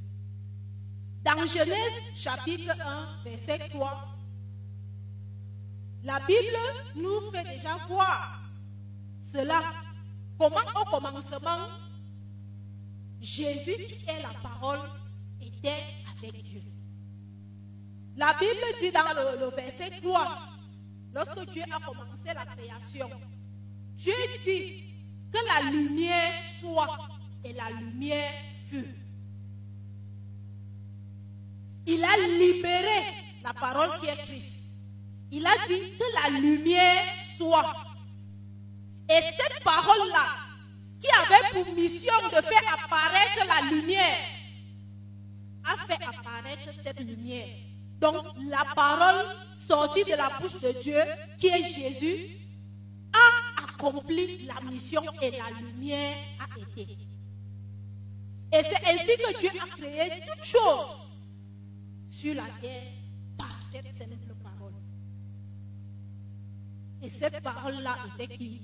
Dans 1.25 1.47
Genèse 1.47 2.14
chapitre 2.14 2.73
1, 2.80 3.23
verset 3.25 3.68
3, 3.71 4.09
la 6.04 6.21
Bible 6.21 6.56
nous 6.95 7.30
fait 7.33 7.45
déjà 7.45 7.76
voir 7.88 8.40
cela 9.33 9.61
Comment 10.38 10.57
au 10.81 10.85
commencement, 10.85 11.69
Jésus 13.21 13.75
qui 13.75 14.05
est 14.07 14.23
la 14.23 14.38
parole 14.43 14.81
était 15.40 15.83
avec 16.19 16.43
Dieu. 16.43 16.62
La 18.16 18.33
Bible 18.35 18.81
dit 18.81 18.90
dans 18.93 19.02
le, 19.40 19.55
verset 19.57 19.90
3, 20.02 20.38
lorsque 21.14 21.50
Dieu 21.50 21.62
a 21.73 21.81
commencé 21.81 22.26
la 22.26 22.45
création, 22.45 23.09
Dieu 23.97 24.14
dit 24.45 24.85
que 25.33 25.38
la 25.55 25.71
lumière 25.71 26.33
soit 26.61 26.99
et 27.45 27.52
la 27.55 27.71
lumière 27.71 28.33
fut. 28.69 28.95
Il 31.87 32.05
a 32.05 32.16
libéré 32.38 33.05
la 33.43 33.55
parole 33.55 33.88
qui 34.00 34.07
est 34.07 34.16
Christ. 34.16 34.52
Il 35.31 35.47
a 35.47 35.55
dit 35.69 35.81
que 35.99 36.31
la 36.31 36.38
lumière 36.40 37.05
soit 37.37 37.95
et 39.08 39.20
cette 39.22 39.62
parole-là, 39.62 40.26
qui 41.00 41.08
avait 41.08 41.62
pour 41.64 41.75
mission 41.75 42.14
de 42.25 42.42
faire 42.42 42.75
apparaître 42.75 43.46
la 43.46 43.70
lumière, 43.70 44.16
a 45.64 45.76
fait 45.86 46.02
apparaître 46.02 46.68
cette 46.82 47.00
lumière. 47.00 47.48
Donc 48.00 48.25
la 48.48 48.64
parole 48.75 49.25
sortie 49.58 50.04
de 50.04 50.14
la 50.14 50.28
bouche 50.40 50.60
de 50.60 50.80
Dieu, 50.82 51.00
qui 51.38 51.48
est 51.48 51.62
Jésus, 51.62 52.36
a 53.12 53.64
accompli 53.64 54.46
la 54.46 54.60
mission 54.70 55.02
et 55.22 55.30
la 55.30 55.50
lumière 55.60 56.16
a 56.40 56.58
été. 56.58 56.96
Et 58.52 58.62
c'est 58.62 58.86
ainsi 58.86 59.06
que 59.06 59.40
Dieu 59.40 59.50
a 59.60 59.76
créé 59.76 60.22
toutes 60.26 60.44
choses 60.44 61.10
sur 62.08 62.34
la 62.34 62.46
terre 62.60 62.92
par 63.36 63.60
cette 63.72 63.92
simple 63.96 64.34
parole. 64.42 64.72
Et 67.02 67.08
cette 67.08 67.42
parole-là 67.42 67.96
était 68.18 68.36
qui? 68.36 68.60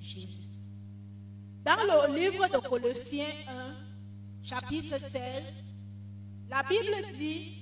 Jésus. 0.00 0.48
Dans 1.64 1.76
le 1.76 2.18
livre 2.18 2.46
de 2.48 2.58
Colossiens 2.68 3.26
1, 3.48 3.74
chapitre 4.42 4.98
16, 4.98 5.20
la 6.48 6.62
Bible 6.62 7.16
dit, 7.16 7.58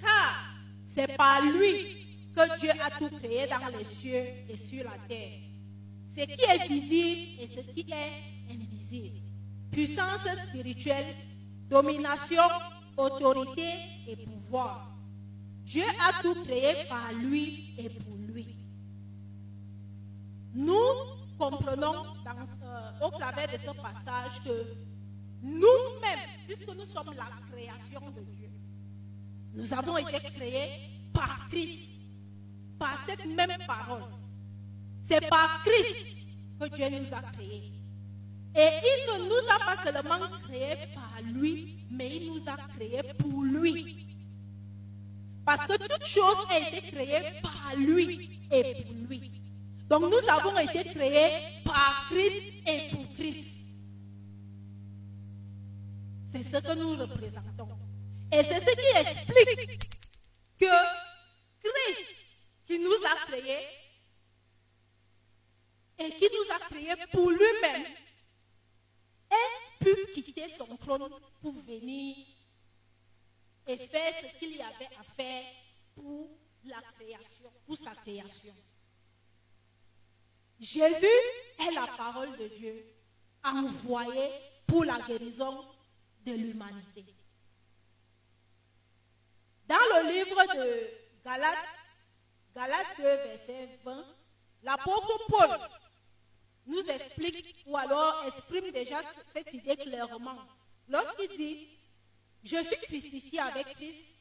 car 0.00 0.54
c'est 0.86 1.16
par 1.16 1.42
lui 1.42 1.86
que 2.34 2.58
Dieu 2.58 2.70
a 2.70 2.90
tout 2.98 3.10
créé 3.18 3.46
dans 3.46 3.78
les 3.78 3.84
cieux 3.84 4.26
et 4.48 4.56
sur 4.56 4.84
la 4.84 4.96
terre. 5.08 5.38
Ce 6.08 6.20
qui 6.20 6.44
est 6.44 6.68
visible 6.68 7.42
et 7.42 7.46
ce 7.46 7.60
qui 7.72 7.86
est 7.90 8.52
invisible. 8.52 9.18
Puissance 9.70 10.26
spirituelle, 10.48 11.14
domination, 11.68 12.42
autorité 12.96 13.68
et 14.08 14.16
pouvoir. 14.16 14.90
Dieu 15.64 15.84
a 16.08 16.22
tout 16.22 16.34
créé 16.44 16.74
par 16.88 17.12
lui 17.12 17.74
et 17.78 17.88
pour 17.88 18.14
nous 20.54 20.74
comprenons 21.74 22.04
au 23.00 23.10
travers 23.10 23.48
de 23.48 23.58
ce 23.58 23.70
passage 23.80 24.40
que 24.44 24.74
nous-mêmes, 25.42 26.18
puisque 26.46 26.68
nous 26.68 26.86
sommes 26.86 27.14
la 27.16 27.28
création 27.50 28.10
de 28.10 28.20
Dieu, 28.22 28.50
nous 29.54 29.72
avons 29.72 29.98
été 29.98 30.20
créés 30.30 30.70
par 31.12 31.48
Christ, 31.50 31.84
par 32.78 32.98
cette 33.06 33.26
même 33.26 33.56
parole. 33.66 34.02
C'est 35.02 35.28
par 35.28 35.62
Christ 35.64 36.06
que 36.60 36.74
Dieu 36.74 36.88
nous 36.90 37.14
a 37.14 37.22
créés. 37.32 37.72
Et 38.56 38.68
il 38.82 39.12
ne 39.12 39.28
nous 39.28 39.50
a 39.50 39.58
pas 39.58 39.82
seulement 39.82 40.38
créés 40.44 40.88
par 40.94 41.20
lui, 41.24 41.86
mais 41.90 42.16
il 42.16 42.32
nous 42.32 42.42
a 42.48 42.56
créés 42.74 43.02
pour 43.18 43.42
lui. 43.42 44.06
Parce 45.44 45.66
que 45.66 45.76
toute 45.76 46.06
chose 46.06 46.46
a 46.50 46.58
été 46.58 46.80
créée 46.90 47.40
par 47.42 47.76
lui 47.76 48.30
et 48.50 48.82
pour 48.84 48.94
lui. 49.08 49.43
Donc 49.88 50.02
nous 50.02 50.28
avons 50.28 50.58
été 50.58 50.84
créés 50.84 51.30
par 51.64 52.06
Christ 52.10 52.68
et 52.68 52.88
pour 52.88 53.14
Christ. 53.14 53.54
C'est 56.32 56.42
ce 56.42 56.58
que 56.58 56.74
nous 56.74 56.96
représentons. 56.96 57.68
Et 58.32 58.42
c'est 58.42 58.60
ce 58.60 58.74
qui 58.74 58.96
explique 58.98 59.80
que 60.58 60.66
Christ 61.62 62.08
qui 62.66 62.78
nous 62.78 62.90
a 62.90 63.26
créés 63.26 63.68
et 65.98 66.10
qui 66.10 66.28
nous 66.32 66.54
a 66.54 66.58
créés 66.58 67.06
pour 67.12 67.30
lui-même 67.30 67.84
ait 69.30 69.84
pu 69.84 70.22
quitter 70.22 70.48
son 70.48 70.76
trône 70.76 71.08
pour 71.40 71.52
venir 71.52 72.16
et 73.66 73.76
faire 73.76 74.12
ce 74.22 74.38
qu'il 74.38 74.56
y 74.56 74.62
avait 74.62 74.90
à 74.98 75.04
faire 75.16 75.44
pour 75.94 76.28
la 76.64 76.80
création, 76.98 77.50
pour 77.66 77.76
sa 77.76 77.94
création. 77.94 78.52
Jésus 80.64 81.06
est 81.58 81.74
la 81.74 81.86
parole 81.86 82.34
de 82.38 82.48
Dieu 82.48 82.86
envoyée 83.44 84.30
pour 84.66 84.82
la 84.82 84.98
guérison 85.06 85.62
de 86.24 86.32
l'humanité. 86.32 87.04
Dans 89.68 89.76
le 89.76 90.10
livre 90.10 90.42
de 90.54 90.88
Galates, 91.22 91.84
Galates 92.56 92.96
2, 92.96 93.02
verset 93.02 93.78
20, 93.84 94.06
l'apôtre 94.62 95.26
Paul 95.28 95.58
nous 96.66 96.86
explique 96.86 97.62
ou 97.66 97.76
alors 97.76 98.24
exprime 98.26 98.70
déjà 98.70 99.02
cette 99.34 99.52
idée 99.52 99.76
clairement. 99.76 100.38
Lorsqu'il 100.88 101.36
dit, 101.36 101.66
je 102.42 102.62
suis 102.62 102.86
crucifié 102.86 103.40
avec 103.40 103.66
Christ 103.74 104.16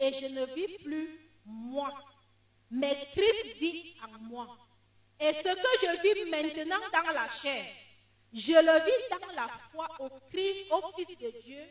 et 0.00 0.12
je 0.14 0.34
ne 0.34 0.46
vis 0.46 0.78
plus 0.82 1.30
moi, 1.44 1.94
mais 2.72 3.06
Christ 3.12 3.56
vit 3.60 3.94
en 4.02 4.18
moi. 4.18 4.58
Et 5.20 5.34
ce 5.34 5.42
que 5.42 5.50
je 5.82 6.02
vis 6.02 6.30
maintenant 6.30 6.80
dans 6.92 7.12
la 7.12 7.28
chair, 7.28 7.64
je 8.32 8.52
le 8.52 8.84
vis 8.84 9.10
dans 9.10 9.32
la 9.34 9.48
foi 9.48 9.86
au 9.98 10.08
Christ, 10.30 10.72
au 10.72 10.92
Fils 10.94 11.18
de 11.18 11.30
Dieu, 11.42 11.62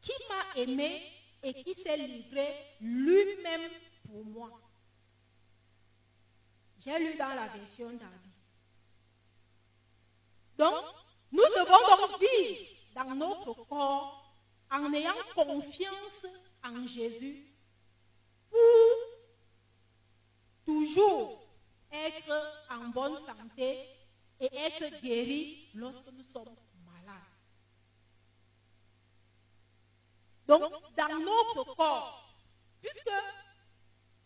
qui 0.00 0.12
m'a 0.28 0.60
aimé 0.60 1.02
et 1.42 1.54
qui 1.62 1.74
s'est 1.74 1.96
livré 1.96 2.48
lui-même 2.80 3.70
pour 4.06 4.24
moi. 4.24 4.50
J'ai 6.78 6.98
lu 6.98 7.14
dans 7.16 7.34
la 7.34 7.46
version 7.46 7.90
d'Avis. 7.90 8.30
Donc, 10.56 10.84
nous 11.30 11.44
devons 11.44 12.08
donc 12.08 12.20
vivre 12.20 12.70
dans 12.94 13.14
notre 13.14 13.54
corps 13.66 14.34
en 14.70 14.92
ayant 14.92 15.14
confiance 15.34 16.26
en 16.64 16.86
Jésus 16.86 17.46
pour 18.50 18.58
toujours 20.64 21.39
être 21.92 22.66
en 22.70 22.88
bonne 22.88 23.16
santé 23.16 23.86
et 24.40 24.56
être 24.56 25.00
guéri 25.02 25.68
lorsque 25.74 26.10
nous 26.12 26.24
sommes 26.24 26.56
malades. 26.84 27.16
Donc, 30.46 30.62
dans 30.96 31.18
notre 31.18 31.74
corps, 31.74 32.30
puisque 32.80 33.10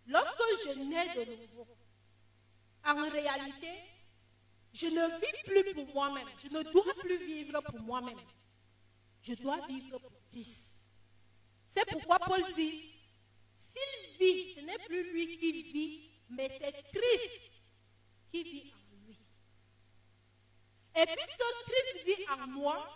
lorsque 0.07 0.43
je 0.65 0.79
nais 0.79 1.25
de 1.27 1.47
nouveau, 1.47 1.67
en 2.85 3.09
réalité, 3.11 3.73
je 4.73 4.87
ne 4.87 5.21
vis 5.21 5.43
plus 5.45 5.75
pour 5.75 5.95
moi-même. 5.95 6.29
Je 6.39 6.49
ne 6.49 6.63
dois 6.63 6.95
plus 7.01 7.27
vivre 7.27 7.61
pour 7.61 7.81
moi-même. 7.81 8.19
Je 9.23 9.35
dois 9.35 9.67
vivre 9.67 9.99
pour 9.99 10.13
Christ. 10.31 10.75
C'est 11.69 11.87
pourquoi 11.87 12.19
Paul 12.19 12.45
dit, 12.55 12.93
s'il 13.73 14.19
vit, 14.19 14.55
ce 14.55 14.61
n'est 14.61 14.79
plus 14.87 15.13
lui 15.13 15.39
qui 15.39 15.63
vit, 15.63 16.11
mais 16.29 16.49
c'est 16.61 16.73
Christ 16.93 17.44
qui 18.35 18.43
vit 18.43 18.73
en 18.75 19.07
lui. 19.07 19.17
Et 20.97 21.07
puisque 21.07 21.45
Christ 21.69 22.05
vit 22.05 22.27
en 22.29 22.47
moi, 22.49 22.89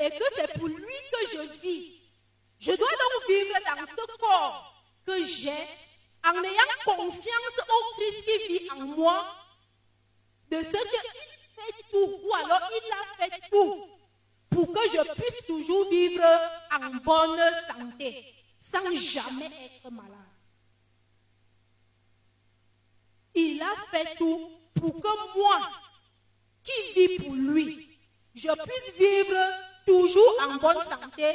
et 0.00 0.08
que 0.10 0.24
c'est 0.36 0.58
pour 0.58 0.68
lui 0.68 0.98
que 1.12 1.28
je 1.32 1.58
vis, 1.60 2.00
je 2.58 2.72
dois 2.72 2.88
donc 2.88 3.28
vivre 3.28 3.54
dans 3.66 3.86
ce 3.86 4.16
corps 4.16 4.74
que 5.04 5.22
j'ai 5.26 5.66
en 6.24 6.42
ayant 6.42 6.82
confiance 6.84 7.58
au 7.68 7.94
Christ 7.96 8.24
qui 8.24 8.58
vit 8.58 8.70
en 8.70 8.86
moi, 8.96 9.34
de 10.50 10.62
ce 10.62 10.70
qu'il 10.70 10.78
fait 11.54 11.82
tout, 11.90 12.20
ou 12.24 12.34
alors 12.34 12.70
il 12.72 12.92
a 12.92 13.28
fait 13.28 13.40
tout, 13.50 13.86
pour 14.48 14.72
que 14.72 14.88
je 14.88 15.14
puisse 15.14 15.46
toujours 15.46 15.90
vivre 15.90 16.24
en 16.72 16.88
bonne 17.04 17.38
santé, 17.68 18.34
sans 18.60 18.94
jamais 18.94 19.50
être 19.66 19.90
malade. 19.90 20.27
Il 23.40 23.62
a 23.62 23.74
fait 23.90 24.16
tout 24.16 24.50
pour 24.74 25.00
que 25.00 25.38
moi, 25.38 25.60
qui 26.64 26.92
vis 27.06 27.18
pour 27.22 27.34
lui, 27.34 27.88
je 28.34 28.48
puisse 28.48 28.96
vivre 28.96 29.40
toujours 29.86 30.34
en 30.42 30.56
bonne 30.56 30.84
santé, 30.84 31.32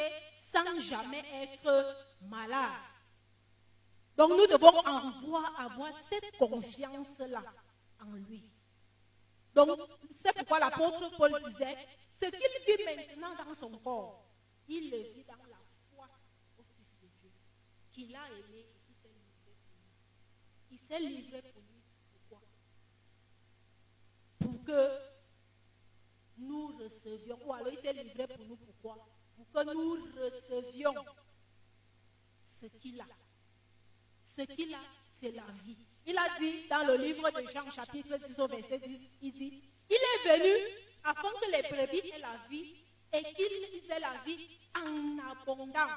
sans 0.52 0.78
jamais 0.80 1.24
être 1.42 1.96
malade. 2.22 2.82
Donc 4.16 4.30
nous 4.30 4.46
devons 4.46 4.80
avoir, 4.80 5.90
cette 6.10 6.36
confiance-là 6.36 7.42
en 8.02 8.12
lui. 8.12 8.44
Donc 9.54 9.70
c'est 10.14 10.34
pourquoi 10.34 10.58
l'apôtre 10.58 11.10
Paul 11.16 11.42
disait, 11.48 11.76
ce 12.20 12.26
qu'il 12.26 12.76
vit 12.76 12.84
maintenant 12.84 13.34
dans 13.34 13.54
son 13.54 13.70
corps, 13.78 14.26
il 14.68 14.90
le 14.90 14.98
vit 14.98 15.24
dans 15.24 15.42
la 15.48 15.60
foi 15.90 16.08
au 16.58 16.62
Fils 16.76 16.90
de 17.00 17.08
Dieu, 17.20 17.32
qu'il 17.92 18.14
a 18.14 18.26
aimé 18.28 18.60
et 18.60 18.80
qui 18.86 18.94
s'est 18.94 19.08
livré 19.08 19.52
pour 19.62 19.80
lui. 19.80 20.70
Il 20.70 20.78
s'est 20.78 21.00
livré 21.00 21.42
pour 21.42 21.62
lui. 21.62 21.63
Pour 24.44 24.64
que 24.64 24.88
nous 26.38 26.66
recevions, 26.78 27.38
ou 27.44 27.52
alors 27.52 27.72
il 27.72 27.78
s'est 27.78 27.92
livré 27.92 28.26
pour 28.26 28.46
nous, 28.46 28.56
pourquoi? 28.56 29.06
Pour 29.36 29.50
que 29.50 29.72
nous 29.72 29.92
recevions 30.22 30.94
ce 32.60 32.66
qu'il 32.66 33.00
a 33.00 33.06
ce 34.36 34.42
qu'il 34.42 34.74
a, 34.74 34.78
c'est 35.10 35.32
la 35.32 35.46
vie. 35.64 35.76
Il 36.06 36.18
a 36.18 36.26
dit 36.38 36.66
dans 36.68 36.86
le 36.86 36.96
livre 36.96 37.30
de 37.30 37.46
Jean, 37.48 37.70
chapitre 37.70 38.16
10 38.16 38.38
au 38.38 38.46
verset 38.48 38.78
10, 38.78 39.00
il 39.22 39.32
dit, 39.32 39.62
il 39.88 39.96
est 39.96 40.38
venu 40.38 40.54
afin 41.04 41.28
que 41.40 41.50
les 41.50 41.62
brebis 41.62 42.10
aient 42.10 42.18
la 42.18 42.36
vie 42.50 42.74
et 43.12 43.22
qu'ils 43.34 43.90
aient 43.90 44.00
la 44.00 44.14
vie 44.26 44.48
en 44.76 45.18
abondance. 45.30 45.88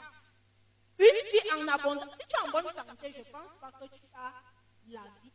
Une 1.00 1.06
vie 1.06 1.52
en 1.62 1.68
abondance. 1.68 2.10
Si 2.20 2.28
tu 2.28 2.36
es 2.36 2.48
en 2.48 2.52
bonne 2.52 2.74
santé, 2.74 3.12
je 3.12 3.32
pense 3.32 3.54
pas 3.60 3.72
que 3.72 3.86
tu 3.86 4.02
as 4.16 4.34
la 4.90 5.04
vie. 5.24 5.32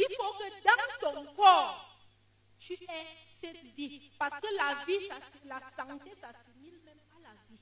Il 0.00 0.16
faut 0.16 0.32
que 0.32 0.48
dans 0.64 1.12
ton 1.12 1.32
corps, 1.34 1.98
tu 2.58 2.72
aies 2.72 3.06
cette 3.40 3.62
vie. 3.76 4.10
Parce 4.18 4.40
que 4.40 4.46
la 4.56 4.84
vie, 4.86 5.08
la 5.44 5.60
santé 5.76 6.10
s'assimile 6.20 6.80
même 6.84 7.00
à 7.16 7.20
la 7.22 7.34
vie. 7.48 7.60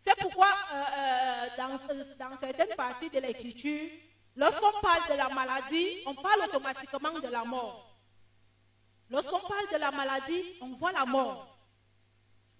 C'est 0.00 0.16
pourquoi 0.18 0.46
euh, 0.46 0.84
euh, 0.98 1.46
dans, 1.58 2.28
dans, 2.30 2.36
certaines 2.38 2.74
parties 2.74 3.10
de 3.10 3.18
l'écriture, 3.18 3.90
lorsqu'on 4.36 4.80
parle 4.80 5.12
de 5.12 5.16
la 5.16 5.28
maladie, 5.28 6.02
on 6.06 6.14
parle 6.14 6.40
automatiquement 6.48 7.18
de 7.20 7.28
la 7.28 7.44
mort. 7.44 7.98
Lorsqu'on 9.10 9.40
parle 9.40 9.70
de 9.72 9.76
la 9.76 9.90
maladie, 9.90 10.56
on 10.62 10.68
voit 10.76 10.92
la 10.92 11.04
mort. 11.04 11.58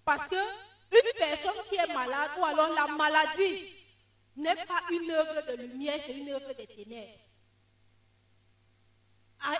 Parce 0.03 0.27
que 0.27 0.35
une 0.35 1.17
personne 1.17 1.63
qui 1.67 1.75
est 1.75 1.93
malade, 1.93 2.31
ou 2.39 2.45
alors 2.45 2.69
la 2.73 2.87
maladie, 2.95 3.75
n'est 4.35 4.55
pas 4.55 4.81
une 4.91 5.09
œuvre 5.11 5.41
de 5.47 5.63
lumière, 5.63 5.99
c'est 6.05 6.13
une 6.13 6.29
œuvre 6.29 6.49
de 6.49 6.65
ténèbres. 6.65 7.24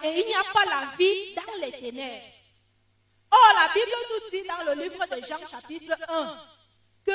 Et 0.04 0.20
il 0.20 0.26
n'y 0.28 0.34
a 0.34 0.44
pas 0.54 0.66
la 0.66 0.96
vie 0.98 1.36
dans 1.36 1.66
les 1.66 1.72
ténèbres. 1.72 2.26
Or, 3.32 3.54
la 3.54 3.74
Bible 3.74 3.92
nous 4.10 4.30
dit 4.30 4.48
dans 4.48 4.64
le 4.64 4.82
livre 4.82 5.06
de 5.06 5.26
Jean 5.26 5.48
chapitre 5.48 5.96
1 6.08 6.40
que 7.06 7.12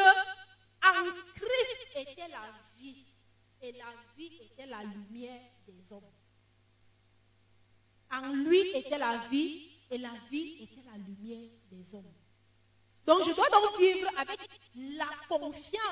en 0.83 1.05
Christ 1.35 1.97
était 1.97 2.29
la 2.29 2.53
vie, 2.79 3.05
et 3.61 3.73
la 3.73 3.93
vie 4.17 4.39
était 4.43 4.67
la 4.67 4.83
lumière 4.83 5.41
des 5.67 5.93
hommes. 5.93 6.13
En 8.13 8.33
lui 8.33 8.71
était 8.71 8.99
la 8.99 9.17
vie, 9.31 9.69
et 9.91 9.99
la 9.99 10.13
vie 10.31 10.63
était 10.63 10.83
la 10.91 10.97
lumière 10.99 11.51
des 11.71 11.95
hommes. 11.95 12.15
Donc 13.05 13.25
je 13.25 13.35
dois 13.35 13.49
donc 13.51 13.79
vivre 13.79 14.09
avec 14.17 14.41
la 14.75 15.09
confiance, 15.29 15.83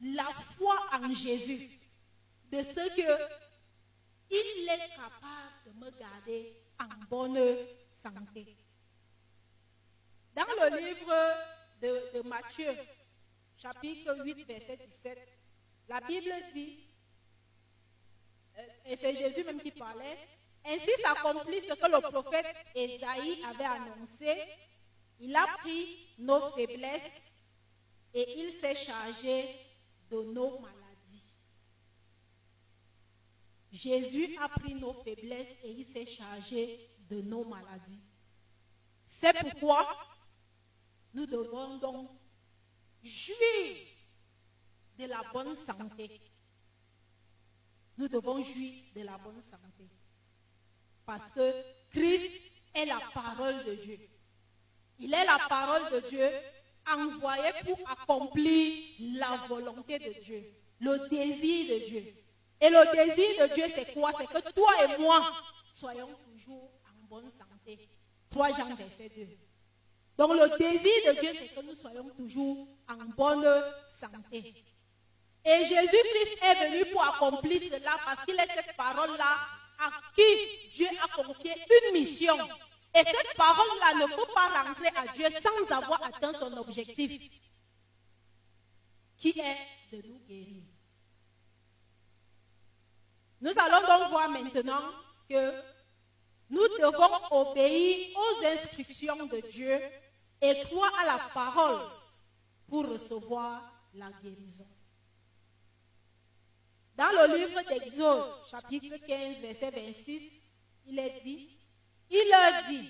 la 0.00 0.24
foi 0.24 0.76
en 0.92 1.12
Jésus, 1.12 1.70
de 2.50 2.62
ce 2.62 2.96
que 2.96 3.45
il 4.30 4.68
est 4.68 4.88
capable 4.90 5.52
de 5.66 5.84
me 5.84 5.90
garder 5.98 6.52
en 6.80 7.06
bonne 7.08 7.56
santé. 8.02 8.56
Dans 10.34 10.44
le 10.44 10.78
livre 10.78 11.14
de, 11.80 12.22
Matthieu, 12.28 12.70
chapitre 13.56 14.16
8, 14.24 14.44
verset 14.46 14.76
17, 14.76 15.18
la 15.88 16.00
Bible 16.00 16.32
dit, 16.52 16.80
euh, 18.58 18.62
et 18.86 18.96
c'est 18.96 19.14
Jésus 19.14 19.44
même 19.44 19.60
qui 19.60 19.70
parlait, 19.70 20.18
ainsi 20.64 20.90
s'accomplit 21.02 21.60
ce 21.60 21.74
que 21.74 21.86
le 21.90 22.00
prophète 22.00 22.54
Esaïe 22.74 23.44
avait 23.44 23.64
annoncé. 23.64 24.42
Il 25.20 25.34
a 25.34 25.46
pris 25.58 26.08
nos 26.18 26.50
faiblesses 26.52 27.22
et 28.12 28.40
il 28.40 28.52
s'est 28.54 28.74
chargé 28.74 29.48
de 30.10 30.22
nos 30.22 30.58
maladies. 30.58 30.85
Jésus 33.76 34.38
a 34.40 34.48
pris 34.48 34.74
nos 34.74 34.94
faiblesses 35.02 35.58
et 35.62 35.70
il 35.70 35.84
s'est 35.84 36.06
chargé 36.06 36.88
de 37.10 37.20
nos 37.20 37.44
maladies. 37.44 38.02
C'est 39.04 39.34
pourquoi 39.34 39.86
nous 41.12 41.26
devons 41.26 41.76
donc 41.76 42.08
jouir 43.02 43.76
de 44.98 45.04
la 45.04 45.22
bonne 45.30 45.54
santé. 45.54 46.10
Nous 47.98 48.08
devons 48.08 48.42
jouir 48.42 48.72
de 48.94 49.02
la 49.02 49.18
bonne 49.18 49.40
santé. 49.42 49.90
Parce 51.04 51.30
que 51.32 51.52
Christ 51.90 52.50
est 52.74 52.86
la 52.86 53.00
parole 53.12 53.62
de 53.66 53.74
Dieu. 53.74 53.98
Il 54.98 55.12
est 55.12 55.24
la 55.26 55.38
parole 55.50 55.92
de 55.92 56.08
Dieu 56.08 56.28
envoyée 56.86 57.52
pour 57.62 57.78
accomplir 57.90 58.94
la 59.18 59.36
volonté 59.48 59.98
de 59.98 60.18
Dieu, 60.22 60.50
le 60.80 61.08
désir 61.10 61.74
de 61.74 61.86
Dieu. 61.86 62.25
Et 62.60 62.70
le 62.70 62.92
désir 62.92 63.48
de 63.48 63.54
Dieu, 63.54 63.64
c'est 63.74 63.92
quoi? 63.92 64.12
C'est 64.18 64.26
que 64.26 64.52
toi 64.52 64.72
et 64.84 64.98
moi 64.98 65.30
soyons 65.72 66.08
toujours 66.32 66.70
en 66.86 67.06
bonne 67.06 67.30
santé. 67.30 67.88
3 68.30 68.52
Jean 68.52 68.74
verset 68.74 69.10
2. 69.14 69.26
Donc 70.16 70.32
le 70.32 70.58
désir 70.58 71.14
de 71.14 71.20
Dieu, 71.20 71.30
c'est 71.38 71.54
que 71.54 71.60
nous 71.66 71.74
soyons 71.74 72.08
toujours 72.16 72.66
en 72.88 73.04
bonne 73.16 73.62
santé. 73.90 74.54
Et 75.44 75.64
Jésus-Christ 75.64 76.42
est 76.42 76.70
venu 76.70 76.92
pour 76.92 77.04
accomplir 77.04 77.60
cela 77.70 77.92
parce 78.04 78.24
qu'il 78.24 78.34
est 78.34 78.52
cette 78.52 78.76
parole-là 78.76 79.34
à 79.78 79.90
qui 80.14 80.68
Dieu 80.74 80.88
a 81.04 81.22
confié 81.22 81.52
une 81.54 82.00
mission. 82.00 82.36
Et 82.94 83.04
cette 83.04 83.36
parole-là 83.36 83.94
ne 83.94 84.06
peut 84.06 84.32
pas 84.34 84.62
rentrer 84.62 84.88
à 84.96 85.12
Dieu 85.12 85.26
sans 85.42 85.76
avoir 85.76 86.02
atteint 86.02 86.32
son 86.32 86.56
objectif, 86.56 87.30
qui 89.18 89.38
est 89.38 89.58
de 89.92 90.08
nous 90.08 90.18
guérir. 90.26 90.62
Nous 93.40 93.50
allons 93.50 93.86
donc 93.86 94.10
voir 94.10 94.30
maintenant 94.30 94.80
que 95.28 95.52
nous 96.48 96.68
devons 96.78 97.50
obéir 97.50 98.16
aux 98.16 98.46
instructions 98.46 99.26
de 99.26 99.40
Dieu 99.48 99.78
et 100.40 100.60
croire 100.64 100.92
à 101.00 101.06
la 101.06 101.18
parole 101.34 101.82
pour 102.68 102.88
recevoir 102.88 103.62
la 103.94 104.10
guérison. 104.22 104.66
Dans 106.94 107.10
le 107.10 107.36
livre 107.36 107.60
d'Exode, 107.68 108.26
chapitre 108.50 108.96
15, 109.06 109.38
verset 109.40 109.70
26, 109.70 110.22
il 110.86 110.98
est 110.98 111.20
dit, 111.22 111.50
il 112.08 112.30
leur 112.30 112.62
dit, 112.68 112.88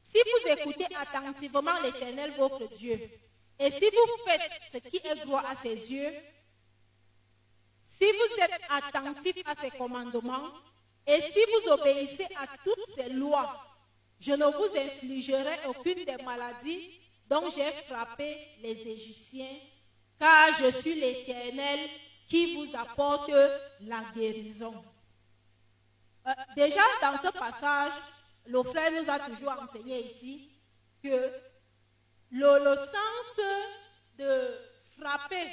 si 0.00 0.18
vous 0.18 0.50
écoutez 0.52 0.86
attentivement 0.94 1.80
l'Éternel 1.82 2.34
votre 2.38 2.68
Dieu, 2.74 3.00
et 3.58 3.70
si 3.70 3.84
vous 3.84 4.24
faites 4.24 4.50
ce 4.70 4.88
qui 4.88 4.98
est 5.04 5.24
droit 5.24 5.42
à 5.48 5.56
ses 5.56 5.74
yeux, 5.74 6.12
si 7.98 8.04
vous 8.06 8.42
êtes 8.42 8.60
attentifs 8.70 9.42
à 9.46 9.54
ses 9.60 9.70
commandements, 9.76 10.50
et 11.06 11.20
si 11.20 11.40
vous 11.52 11.70
obéissez 11.72 12.26
à 12.36 12.46
toutes 12.62 12.94
ses 12.94 13.08
lois, 13.10 13.64
je 14.20 14.32
ne 14.32 14.44
vous 14.46 14.76
infligerai 14.78 15.66
aucune 15.66 16.04
des 16.04 16.22
maladies 16.24 16.90
dont 17.28 17.48
j'ai 17.50 17.70
frappé 17.88 18.36
les 18.62 18.80
Égyptiens, 18.86 19.56
car 20.18 20.54
je 20.58 20.70
suis 20.70 20.94
l'Éternel 20.94 21.78
qui 22.28 22.54
vous 22.54 22.76
apporte 22.76 23.30
la 23.80 24.02
guérison. 24.14 24.74
Euh, 26.26 26.30
déjà, 26.56 26.82
dans 27.00 27.16
ce 27.16 27.32
passage, 27.36 27.92
le 28.46 28.62
frère 28.62 28.90
nous 28.92 29.10
a 29.10 29.18
toujours 29.18 29.54
enseigné 29.62 30.04
ici 30.04 30.50
que 31.02 31.30
le, 32.30 32.76
sens 32.76 33.44
de 34.18 34.54
frapper, 34.98 35.46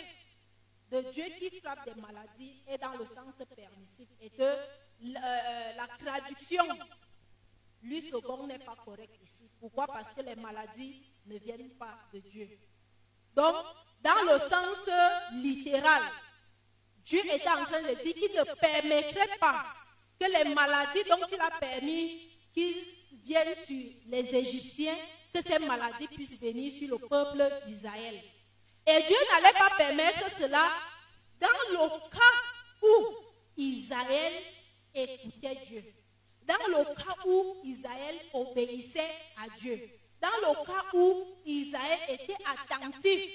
de 0.91 1.02
Dieu 1.12 1.26
qui 1.39 1.60
frappe 1.60 1.86
des 1.86 2.00
maladies, 2.00 2.62
est 2.67 2.78
dans 2.78 2.93
le 2.93 3.06
sens 3.06 3.36
permissif 3.56 4.08
et 4.21 4.30
que 4.30 4.43
euh, 4.43 4.58
la 5.02 5.88
traduction, 6.00 6.63
lui, 7.82 8.02
second, 8.02 8.48
n'est 8.48 8.60
pas 8.60 8.76
correcte 8.84 9.19
ici. 9.24 9.50
Pourquoi? 9.60 9.88
Parce 9.88 10.13
que 10.13 10.21
les 10.21 10.36
maladies 10.36 11.04
ne 11.26 11.38
viennent 11.38 11.71
pas 11.71 11.98
de 12.13 12.19
Dieu. 12.19 12.50
Donc, 13.36 13.56
dans 14.02 14.32
le 14.32 14.39
sens 14.39 14.89
littéral, 15.34 16.02
Dieu 17.04 17.19
était 17.26 17.50
en 17.50 17.65
train 17.65 17.82
de 17.82 18.02
dire 18.02 18.13
qu'il 18.13 18.32
ne 18.32 18.56
permettrait 18.56 19.38
pas 19.39 19.63
que 20.19 20.26
les 20.26 20.54
maladies 20.54 21.04
dont 21.10 21.28
il 21.32 21.39
a 21.39 21.52
permis 21.60 22.30
qu'ils 22.54 22.84
viennent 23.24 23.56
sur 23.56 23.86
les 24.08 24.36
Égyptiens, 24.36 24.95
que 25.34 25.41
ces 25.41 25.60
maladies 25.60 26.08
puissent 26.08 26.39
venir 26.39 26.71
sur 26.71 26.98
le 26.98 27.08
peuple 27.08 27.43
d'Israël. 27.65 28.21
Et 28.88 29.04
Dieu 29.04 29.17
n'allait 29.32 29.58
pas 29.58 29.69
permettre 29.78 30.32
cela 30.32 30.67
dans 31.39 31.48
le 31.71 32.10
cas 32.10 32.84
où 32.84 33.15
Israël 33.58 34.34
écoutait 34.93 35.56
Dieu. 35.65 35.84
Dans 36.43 36.67
le 36.67 36.84
cas 36.95 37.15
où 37.26 37.58
Israël 37.63 38.19
obéissait 38.34 39.15
à 39.38 39.50
Dieu. 39.58 39.80
Dans 40.21 40.30
le 40.48 40.65
cas 40.65 40.86
où 40.93 41.26
Israël 41.45 42.00
était 42.10 42.38
attentif 42.45 43.32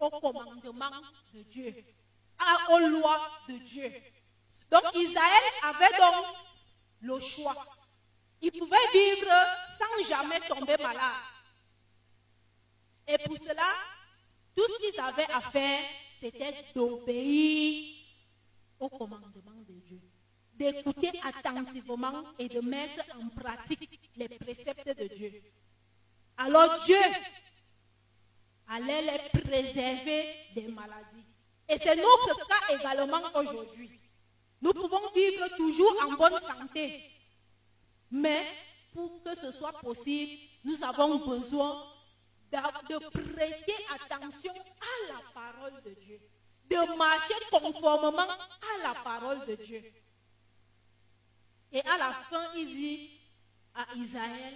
au 0.00 0.10
commandement 0.10 0.90
de 1.34 1.42
Dieu 1.42 1.74
aux 2.70 2.78
lois 2.78 3.30
de 3.48 3.54
Dieu. 3.58 3.90
Donc 4.70 4.82
Israël 4.94 5.44
avait 5.62 5.96
donc 5.96 6.26
le 7.00 7.20
choix. 7.20 7.54
Il 8.42 8.52
pouvait 8.52 8.76
vivre 8.92 9.30
sans 9.78 10.08
jamais 10.08 10.40
tomber 10.40 10.76
malade. 10.82 11.22
Et 13.08 13.18
pour 13.18 13.38
cela, 13.38 13.62
tout 14.56 14.62
ce 14.66 14.90
qu'ils 14.90 15.00
avaient 15.00 15.30
à 15.32 15.40
faire, 15.40 15.84
c'était 16.20 16.54
d'obéir 16.74 17.94
au 18.80 18.88
commandement 18.88 19.62
de 19.68 19.74
Dieu, 19.86 20.00
d'écouter 20.54 21.12
attentivement 21.22 22.24
et 22.38 22.48
de 22.48 22.60
mettre 22.60 23.04
en 23.20 23.28
pratique 23.28 24.00
les 24.16 24.28
préceptes 24.28 24.98
de 24.98 25.14
Dieu. 25.14 25.42
Alors 26.38 26.76
Dieu 26.84 26.96
allait 28.68 29.02
les 29.02 29.40
préserver 29.40 30.24
des 30.54 30.68
maladies. 30.68 31.24
Et 31.68 31.78
c'est 31.78 31.96
notre 31.96 32.46
cas 32.46 32.74
également 32.78 33.22
aujourd'hui. 33.34 33.90
Nous 34.62 34.72
pouvons 34.72 35.10
vivre 35.14 35.48
toujours 35.56 35.92
en 36.04 36.12
bonne 36.12 36.40
santé. 36.40 37.02
Mais 38.10 38.46
pour 38.94 39.22
que 39.22 39.34
ce 39.34 39.50
soit 39.50 39.72
possible, 39.80 40.40
nous 40.64 40.82
avons 40.82 41.16
besoin 41.26 41.84
de, 42.88 43.32
prêter 43.32 43.74
attention 43.94 44.52
à 44.52 45.12
la 45.12 45.20
parole 45.32 45.82
de 45.82 45.90
Dieu. 45.94 46.20
De 46.68 46.96
marcher 46.96 47.34
conformément 47.50 48.28
à 48.28 48.82
la 48.82 48.94
parole 48.94 49.46
de 49.46 49.54
Dieu. 49.54 49.82
Et 51.72 51.80
à 51.80 51.98
la 51.98 52.12
fin, 52.12 52.52
il 52.54 52.66
dit 52.68 53.10
à 53.74 53.86
Israël, 53.96 54.54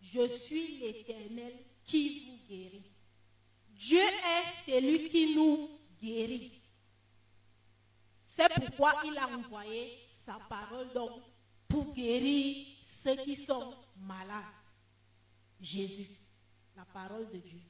je 0.00 0.28
suis 0.28 0.78
l'Éternel 0.78 1.54
qui 1.84 2.26
vous 2.26 2.38
guérit. 2.48 2.90
Dieu 3.70 4.00
est 4.02 4.70
celui 4.70 5.08
qui 5.08 5.34
nous 5.34 5.70
guéri. 6.00 6.60
C'est 8.24 8.48
pourquoi 8.48 8.94
il 9.04 9.16
a 9.18 9.28
envoyé 9.28 9.98
sa 10.24 10.34
parole 10.48 10.92
donc 10.92 11.22
pour 11.68 11.94
guérir 11.94 12.66
ceux 13.02 13.16
qui 13.16 13.36
sont 13.36 13.74
malades. 13.96 14.42
Jésus, 15.60 16.08
la 16.76 16.84
parole 16.84 17.28
de 17.30 17.38
Dieu. 17.38 17.60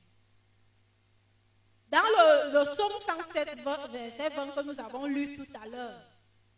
Dans 1.88 1.98
le, 1.98 2.58
le 2.58 2.74
psaume 2.74 2.92
107, 3.06 3.60
verset 3.90 4.28
20 4.30 4.48
que 4.48 4.60
nous 4.62 4.80
avons 4.80 5.06
lu 5.06 5.36
tout 5.36 5.46
à 5.60 5.66
l'heure, 5.66 6.00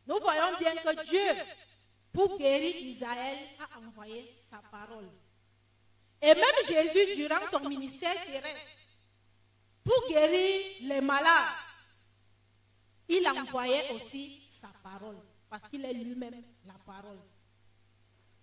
nous 0.07 0.19
voyons 0.21 0.57
bien 0.59 0.75
que 0.77 1.05
Dieu, 1.05 1.43
pour 2.13 2.39
guérir 2.39 2.77
Israël, 2.77 3.39
a 3.59 3.79
envoyé 3.79 4.41
sa 4.49 4.59
parole. 4.71 5.09
Et 6.23 6.35
même 6.35 6.45
Jésus, 6.67 7.17
durant 7.17 7.45
son 7.51 7.69
ministère 7.69 8.15
terrestre, 8.25 8.71
pour 9.85 10.09
guérir 10.09 10.77
les 10.83 11.01
malades, 11.01 11.55
il 13.09 13.27
envoyait 13.29 13.91
aussi 13.93 14.49
sa 14.51 14.69
parole, 14.83 15.19
parce 15.51 15.69
qu'il 15.69 15.85
est 15.85 15.93
lui-même 15.93 16.43
la 16.65 16.75
parole. 16.85 17.21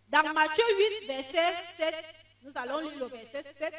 Dans 0.07 0.33
Matthieu 0.33 0.63
8, 1.01 1.07
verset 1.07 1.53
7, 1.77 1.95
nous 2.43 2.51
allons 2.55 2.79
lire 2.79 2.99
le 2.99 3.05
verset 3.05 3.43
7, 3.57 3.73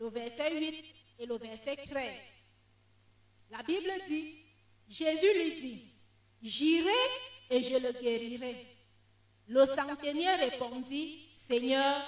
le 0.00 0.08
verset 0.08 0.58
8 0.58 0.84
et 1.18 1.26
le 1.26 1.36
verset 1.36 1.76
13. 1.76 2.04
La 3.50 3.62
Bible 3.62 3.92
dit, 4.08 4.36
Jésus 4.88 5.32
lui 5.34 5.60
dit, 5.60 5.88
j'irai 6.42 6.90
et 7.50 7.62
je 7.62 7.76
le 7.76 7.92
guérirai. 7.92 8.66
Le 9.48 9.66
centenier 9.66 10.34
répondit, 10.36 11.28
Seigneur, 11.36 12.00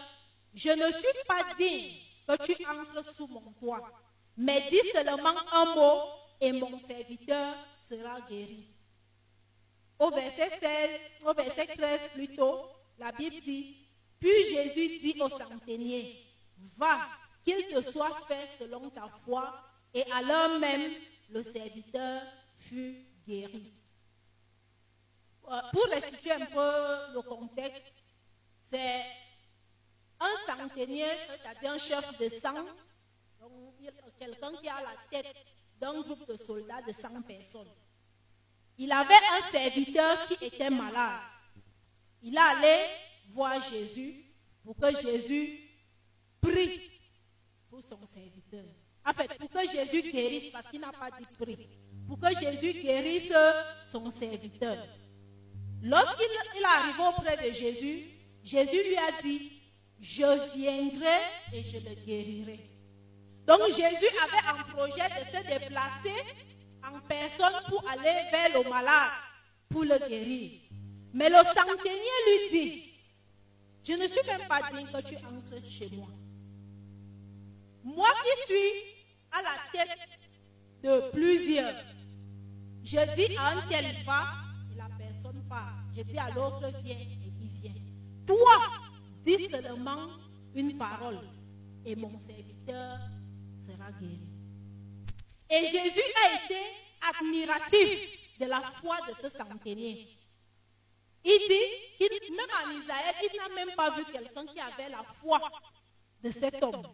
je 0.55 0.71
ne 0.71 0.91
suis 0.91 1.25
pas 1.27 1.55
digne 1.59 1.93
que 2.27 2.53
tu 2.53 2.67
entres 2.67 3.15
sous 3.15 3.27
mon 3.27 3.53
toit, 3.61 3.91
mais 4.37 4.63
dis 4.71 4.81
seulement 4.93 5.35
un 5.53 5.75
mot 5.75 6.03
et 6.41 6.53
mon 6.53 6.79
serviteur 6.81 7.55
sera 7.89 8.21
guéri. 8.23 8.67
Au 9.99 10.11
verset 10.11 10.51
16, 10.61 11.01
au 11.27 11.35
verset 11.35 11.67
13 11.67 12.01
plutôt, 12.15 12.67
la 12.99 13.13
Bible 13.13 13.41
dit, 13.41 13.86
puis 14.19 14.45
Jésus 14.49 14.99
dit 14.99 15.17
au 15.21 15.29
centenier, 15.29 16.23
va, 16.77 17.09
qu'il 17.45 17.67
te 17.69 17.81
soit 17.81 18.17
fait 18.27 18.49
selon 18.59 18.91
ta 18.91 19.09
foi, 19.25 19.55
et 19.95 20.05
à 20.13 20.23
l'heure 20.23 20.59
même, 20.59 20.93
le 21.31 21.43
serviteur 21.43 22.23
fut 22.59 23.05
guéri. 23.27 23.73
euh, 25.49 25.61
pour 25.73 25.85
restituer 25.87 26.33
un 26.33 26.47
peu 26.47 27.13
le 27.15 27.23
contexte, 27.23 27.87
c'est 28.71 29.05
un 30.19 30.35
centenier, 30.47 31.07
c'est-à-dire 31.29 31.73
un 31.73 31.79
chef 31.79 32.19
de 32.19 32.29
sang, 32.29 32.65
quelqu'un 34.19 34.53
qui 34.57 34.69
a 34.69 34.81
la 34.81 34.97
tête 35.11 35.37
d'un 35.79 36.01
groupe 36.01 36.27
de 36.27 36.37
soldats 36.37 36.83
de 36.83 36.93
100 36.93 37.23
personnes. 37.23 37.69
Il 38.79 38.93
avait 38.93 39.15
un 39.15 39.51
serviteur 39.51 40.27
qui 40.27 40.45
était 40.45 40.71
malade. 40.71 41.21
Il 42.23 42.37
allait 42.37 42.89
voir 43.33 43.61
Jésus 43.71 44.15
pour 44.65 44.77
que 44.77 44.95
Jésus 45.01 45.61
prie 46.41 46.81
pour 47.69 47.83
son 47.83 47.99
serviteur? 48.07 48.65
En 49.05 49.13
fait, 49.13 49.29
pour 49.39 49.51
que 49.51 49.67
Jésus 49.69 50.11
guérisse, 50.11 50.53
parce 50.53 50.69
qu'il 50.69 50.81
n'a 50.81 50.93
pas 50.93 51.11
dit 51.11 51.27
prie, 51.39 51.69
pour 52.09 52.19
que 52.19 52.35
Jésus 52.39 52.73
guérisse 52.73 53.33
son 53.91 54.11
serviteur? 54.11 54.77
Lorsqu'il 55.83 56.27
est 56.27 56.65
arrivé 56.65 57.03
auprès 57.09 57.49
de 57.49 57.53
Jésus, 57.53 58.09
Jésus 58.43 58.83
lui 58.83 58.97
a 58.97 59.23
dit, 59.23 59.53
je 60.01 60.57
viendrai 60.57 61.21
et 61.53 61.63
je 61.63 61.77
le 61.77 61.95
guérirai. 61.95 62.61
Donc 63.47 63.61
Jésus 63.69 64.11
avait 64.25 64.49
un 64.49 64.63
projet 64.75 65.09
de 65.09 65.25
se 65.27 65.47
déplacer 65.47 66.23
en 66.85 67.01
personne 67.01 67.63
pour 67.69 67.89
aller 67.89 68.29
vers 68.31 68.59
le 68.63 68.69
malade, 68.69 69.13
pour 69.69 69.85
le 69.85 69.99
guérir. 70.09 70.61
Mais 71.13 71.29
le 71.29 71.37
centenier 71.37 72.19
lui 72.27 72.51
dit, 72.51 72.93
je 73.87 73.93
ne 73.93 74.09
suis 74.09 74.27
même 74.27 74.49
pas 74.49 74.63
digne 74.71 74.87
que 74.87 75.01
tu 75.03 75.15
entres 75.15 75.69
chez 75.69 75.89
moi. 75.93 76.09
Moi 77.85 78.09
qui 78.25 78.53
suis 78.53 78.73
à 79.31 79.43
la 79.43 79.57
tête 79.71 79.99
de 80.83 81.11
plusieurs, 81.11 81.75
je 82.83 83.15
dis 83.15 83.37
à 83.37 83.49
un 83.51 83.63
tel 83.69 83.85
va 84.05 84.25
et 84.73 84.77
la 84.77 84.89
personne 84.99 85.43
part. 85.49 85.75
Je 85.97 86.03
dis 86.03 86.19
à 86.19 86.31
l'autre 86.31 86.69
viens 86.83 86.97
et 86.97 87.33
il 87.41 87.49
vient. 87.61 87.73
Toi, 88.27 88.57
dis 89.25 89.49
seulement 89.49 90.09
une 90.55 90.77
parole 90.77 91.21
et 91.85 91.95
mon 91.95 92.19
serviteur 92.19 92.99
sera 93.65 93.93
guéri. 94.01 94.29
Et 95.49 95.65
Jésus 95.67 96.01
a 96.25 96.45
été 96.45 96.61
admiratif 97.15 98.39
de 98.41 98.47
la 98.47 98.61
foi 98.61 98.97
de 99.09 99.15
ce 99.15 99.29
centenier. 99.29 100.09
Il 101.29 102.21
dit 102.23 102.31
même 102.31 102.47
en 102.65 102.71
Israël, 102.81 103.15
il 103.21 103.37
n'a 103.37 103.49
même 103.49 103.75
pas 103.75 103.91
vu 103.91 104.05
quelqu'un 104.05 104.47
qui 104.47 104.61
avait 104.61 104.89
la 104.89 105.03
foi 105.21 105.41
de 106.23 106.31
cet 106.31 106.63
homme. 106.63 106.87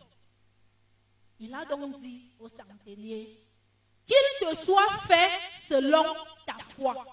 Il 1.38 1.54
a 1.54 1.66
donc 1.66 1.98
dit 1.98 2.30
au 2.38 2.48
centenier 2.48 3.38
qu'il 4.06 4.48
te 4.48 4.54
soit 4.54 4.96
fait 5.06 5.30
selon 5.68 6.04
ta 6.46 6.56
foi. 6.74 7.04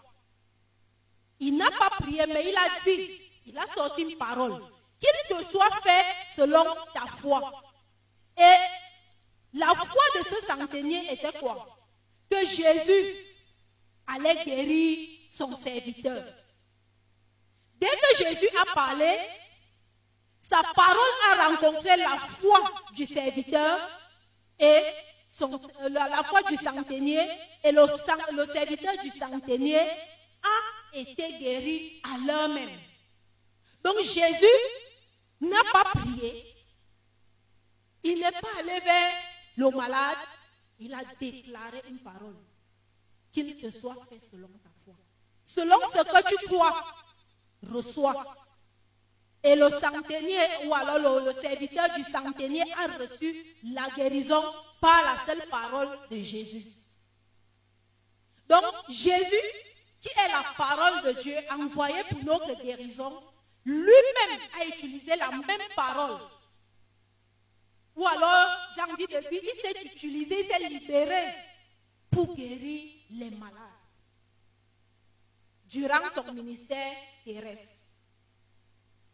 Il 1.42 1.58
n'a 1.58 1.70
pas 1.72 1.90
prié, 1.90 2.26
mais 2.28 2.50
il 2.50 2.56
a 2.56 2.68
dit, 2.86 3.22
il 3.48 3.58
a 3.58 3.68
sorti 3.68 4.04
une 4.04 4.18
parole, 4.18 4.62
qu'il 5.00 5.36
te 5.38 5.44
soit 5.44 5.72
fait 5.84 6.06
selon 6.36 6.64
ta 6.94 7.06
foi. 7.06 7.52
Et 8.38 9.58
la 9.58 9.68
foi 9.68 10.04
de 10.20 10.24
ce 10.24 10.46
centenier 10.46 11.12
était 11.12 11.38
quoi? 11.38 11.68
Que 12.30 12.46
Jésus 12.46 13.16
allait 14.08 14.46
guérir 14.46 15.10
son 15.32 15.56
serviteur. 15.56 16.24
Dès 17.80 17.88
que 17.88 18.24
Jésus 18.24 18.50
a 18.58 18.74
parlé, 18.74 19.18
sa 20.42 20.62
parole 20.74 20.98
a 21.32 21.48
rencontré 21.50 21.96
la 21.98 22.18
foi 22.18 22.60
du 22.94 23.06
serviteur 23.06 23.80
et 24.60 24.82
la, 25.90 26.24
foi 26.24 26.42
du 26.44 26.56
centenier 26.58 27.26
et 27.64 27.72
le, 27.72 27.86
le 28.36 28.46
serviteur 28.46 28.98
du 29.02 29.10
centenier 29.10 29.80
a 29.80 30.98
été 30.98 31.38
guéri 31.40 32.02
à 32.04 32.18
l'heure 32.26 32.50
même. 32.50 32.70
Donc 33.84 34.02
Jésus 34.02 34.46
n'a 35.42 35.64
pas 35.72 35.86
prié. 35.86 36.46
Il 38.04 38.20
n'est 38.20 38.32
pas 38.32 38.60
allé 38.60 38.80
vers 38.80 39.12
le 39.58 39.70
malade. 39.70 40.18
Il 40.80 40.94
a 40.94 41.02
déclaré 41.20 41.82
une 41.90 42.00
parole. 42.00 42.36
Qu'il 43.32 43.58
te 43.58 43.70
soit 43.70 43.96
fait 44.10 44.20
selon 44.32 44.48
ta 44.48 44.70
foi. 44.84 44.96
Selon 45.46 45.78
ce 45.94 46.04
que 46.04 46.36
tu 46.36 46.48
crois, 46.48 46.84
reçois. 47.68 48.24
Et 49.44 49.56
le 49.56 49.70
centenier, 49.70 50.40
ou 50.66 50.74
alors 50.74 51.22
le, 51.22 51.32
serviteur 51.32 51.88
du 51.96 52.04
centenier 52.04 52.64
a 52.74 52.98
reçu 52.98 53.56
la 53.74 53.88
guérison 53.96 54.42
par 54.82 55.02
la 55.04 55.26
seule 55.26 55.48
parole 55.50 55.88
de 56.12 56.18
Jésus. 56.22 56.66
Donc 58.50 58.64
Jésus, 58.90 59.48
qui 60.02 60.10
est 60.10 60.32
la 60.32 60.44
parole 60.58 61.04
de 61.04 61.22
Dieu 61.22 61.36
envoyée 61.52 62.04
pour 62.10 62.24
notre 62.26 62.62
guérison, 62.62 63.14
lui-même 63.66 64.40
a 64.60 64.66
utilisé 64.66 65.16
la 65.16 65.30
même 65.30 65.68
parole. 65.76 66.20
Ou 67.96 68.08
alors, 68.08 68.50
j'ai 68.76 68.82
envie 68.82 69.08
de 69.08 69.30
dire, 69.30 69.42
il 69.44 69.62
s'est 69.62 69.86
utilisé, 69.86 70.42
il 70.42 70.48
s'est 70.48 70.70
libéré 70.70 71.34
pour 72.12 72.36
guérir 72.36 72.92
les 73.12 73.30
malades. 73.32 73.79
Durant 75.70 76.10
son 76.16 76.34
ministère 76.34 76.94
terrestre. 77.24 77.76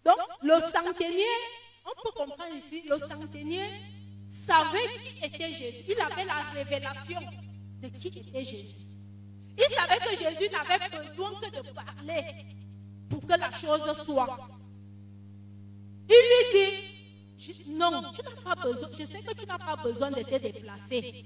Donc, 0.06 0.16
le 0.42 0.60
centenier, 0.72 1.36
on 1.86 2.02
peut 2.02 2.12
comprendre 2.16 2.56
ici, 2.56 2.84
le 2.88 2.98
centenier 2.98 3.68
savait 4.48 4.88
qui 5.04 5.26
était 5.26 5.52
Jésus. 5.52 5.84
Il 5.90 6.00
avait 6.00 6.26
la 6.26 6.40
révélation 6.54 7.20
de 7.82 7.88
qui 7.90 8.08
était 8.08 8.46
Jésus. 8.46 8.86
Il 9.58 9.76
savait 9.76 9.98
que 9.98 10.16
Jésus 10.16 10.50
n'avait 10.52 11.08
besoin 11.10 11.32
que 11.42 11.50
de 11.50 11.72
parler 11.72 12.24
pour 13.10 13.22
que 13.22 13.40
la 13.40 13.52
chose 13.52 14.06
soit. 14.06 14.50
Il 16.08 16.14
lui 16.14 16.44
dit, 16.54 17.72
non, 17.72 18.14
tu 18.14 18.22
n'as 18.22 18.42
pas 18.42 18.62
besoin, 18.62 18.90
je 18.98 19.06
sais 19.06 19.22
que 19.22 19.34
tu 19.34 19.46
n'as 19.46 19.58
pas 19.58 19.76
besoin 19.76 20.12
de 20.12 20.22
te 20.22 20.38
déplacer. 20.38 21.26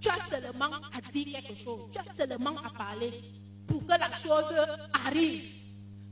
Tu 0.00 0.08
as 0.08 0.24
seulement 0.24 0.74
à 0.92 1.00
dire 1.12 1.40
quelque 1.40 1.54
chose, 1.54 1.90
tu 1.92 1.98
as 1.98 2.14
seulement 2.14 2.56
à 2.58 2.70
parler 2.70 3.12
pour 3.66 3.86
que 3.86 3.92
la 3.98 4.10
chose 4.12 4.54
arrive. 5.06 5.44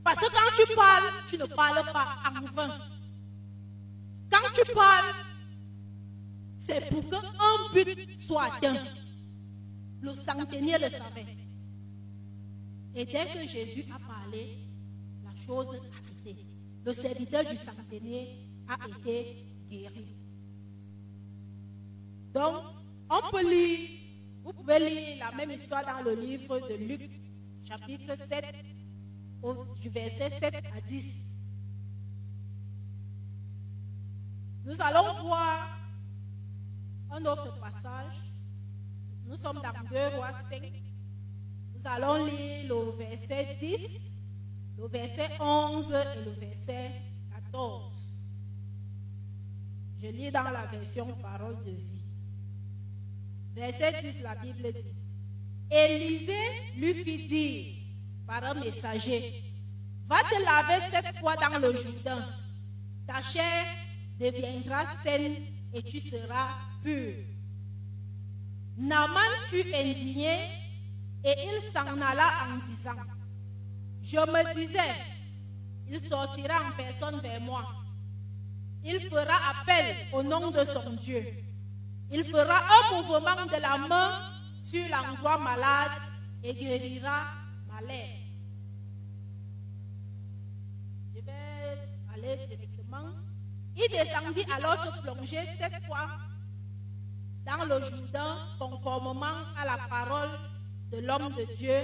Parce 0.03 0.19
que 0.19 0.25
quand 0.25 0.63
tu 0.65 0.75
parles, 0.75 1.03
tu 1.29 1.37
ne 1.37 1.45
parles 1.45 1.85
pas 1.91 2.07
en 2.29 2.45
vain. 2.55 2.77
Quand 4.31 4.51
tu 4.53 4.71
parles, 4.73 5.15
c'est 6.57 6.89
pour 6.89 7.09
qu'un 7.09 7.21
but 7.73 8.19
soit 8.19 8.45
atteint. 8.45 8.83
Le 10.01 10.13
centenier 10.15 10.77
le 10.79 10.89
savait. 10.89 11.25
Et 12.95 13.05
dès 13.05 13.25
que 13.25 13.47
Jésus 13.47 13.85
a 13.93 13.99
parlé, 13.99 14.57
la 15.23 15.45
chose 15.45 15.67
a 15.67 16.29
été. 16.29 16.45
Le 16.83 16.93
serviteur 16.93 17.45
du 17.45 17.55
centenier 17.55 18.37
a 18.67 18.87
été 18.87 19.45
guéri. 19.69 20.15
Donc, 22.33 22.63
on 23.09 23.29
peut 23.29 23.47
lire, 23.47 23.89
vous 24.43 24.53
pouvez 24.53 24.79
lire 24.79 25.17
la 25.19 25.35
même 25.35 25.51
histoire 25.51 25.85
dans 25.85 26.01
le 26.03 26.15
livre 26.15 26.59
de 26.67 26.75
Luc, 26.75 27.20
chapitre 27.71 28.17
7, 28.17 28.43
du 29.79 29.89
verset 29.89 30.29
7 30.41 30.55
à 30.75 30.81
10. 30.81 31.05
Nous 34.65 34.75
allons 34.81 35.23
voir 35.23 35.79
un 37.11 37.25
autre 37.25 37.57
passage. 37.61 38.21
Nous 39.25 39.37
sommes 39.37 39.61
dans 39.61 39.89
2 39.89 40.17
rois 40.17 40.33
5. 40.49 40.61
Nous 41.75 41.81
allons 41.85 42.25
lire 42.25 42.67
le 42.67 42.91
verset 42.97 43.55
10, 43.57 43.79
le 44.77 44.87
verset 44.87 45.29
11 45.39 45.93
et 45.93 46.25
le 46.25 46.31
verset 46.31 46.91
14. 47.33 48.17
Je 50.03 50.07
lis 50.07 50.29
dans 50.29 50.43
la 50.43 50.65
version 50.65 51.07
parole 51.21 51.63
de 51.63 51.71
vie. 51.71 52.03
Verset 53.55 54.01
10, 54.01 54.23
la 54.23 54.35
Bible 54.35 54.73
dit 54.73 55.00
Élisée 55.71 56.33
lui 56.75 56.93
fit 57.03 57.27
dire 57.27 57.65
par 58.27 58.43
un 58.43 58.55
messager 58.55 59.41
Va 60.09 60.17
te 60.23 60.43
laver 60.43 60.83
cette 60.91 61.17
fois 61.19 61.35
dans 61.37 61.57
le 61.59 61.73
Jourdain. 61.73 62.27
Ta 63.07 63.21
chair 63.21 63.65
deviendra 64.19 64.83
saine 65.01 65.35
et 65.73 65.81
tu 65.81 66.01
seras 66.01 66.49
pur. 66.83 67.13
Naaman 68.77 69.31
fut 69.49 69.73
indigné 69.73 70.35
et 71.23 71.33
il 71.45 71.71
s'en 71.71 72.01
alla 72.01 72.27
en 72.43 72.57
disant 72.67 73.01
Je 74.03 74.17
me 74.17 74.53
disais, 74.53 74.95
il 75.87 76.01
sortira 76.01 76.55
en 76.67 76.71
personne 76.75 77.21
vers 77.21 77.39
moi. 77.39 77.65
Il 78.83 78.99
fera 78.99 79.37
appel 79.51 79.95
au 80.11 80.23
nom 80.23 80.51
de 80.51 80.65
son 80.65 80.91
Dieu. 80.93 81.23
Il 82.11 82.25
fera 82.25 82.57
un 82.57 82.95
mouvement 82.97 83.45
de 83.45 83.61
la 83.61 83.77
main 83.87 84.19
sur 84.71 84.87
l'endroit 84.87 85.37
malade 85.37 85.91
et 86.43 86.53
guérira 86.53 87.25
ma 87.67 87.81
lèvre. 87.81 88.19
directement. 92.47 93.11
Il 93.75 93.89
descendit 93.89 94.45
alors 94.55 94.77
se 94.85 95.01
plonger 95.01 95.43
cette 95.59 95.83
fois 95.85 96.07
dans 97.45 97.65
le 97.65 97.81
Jourdain 97.83 98.37
conformément 98.59 99.39
à 99.57 99.65
la 99.65 99.77
parole 99.89 100.29
de 100.91 100.99
l'homme 100.99 101.33
de 101.33 101.43
Dieu. 101.55 101.81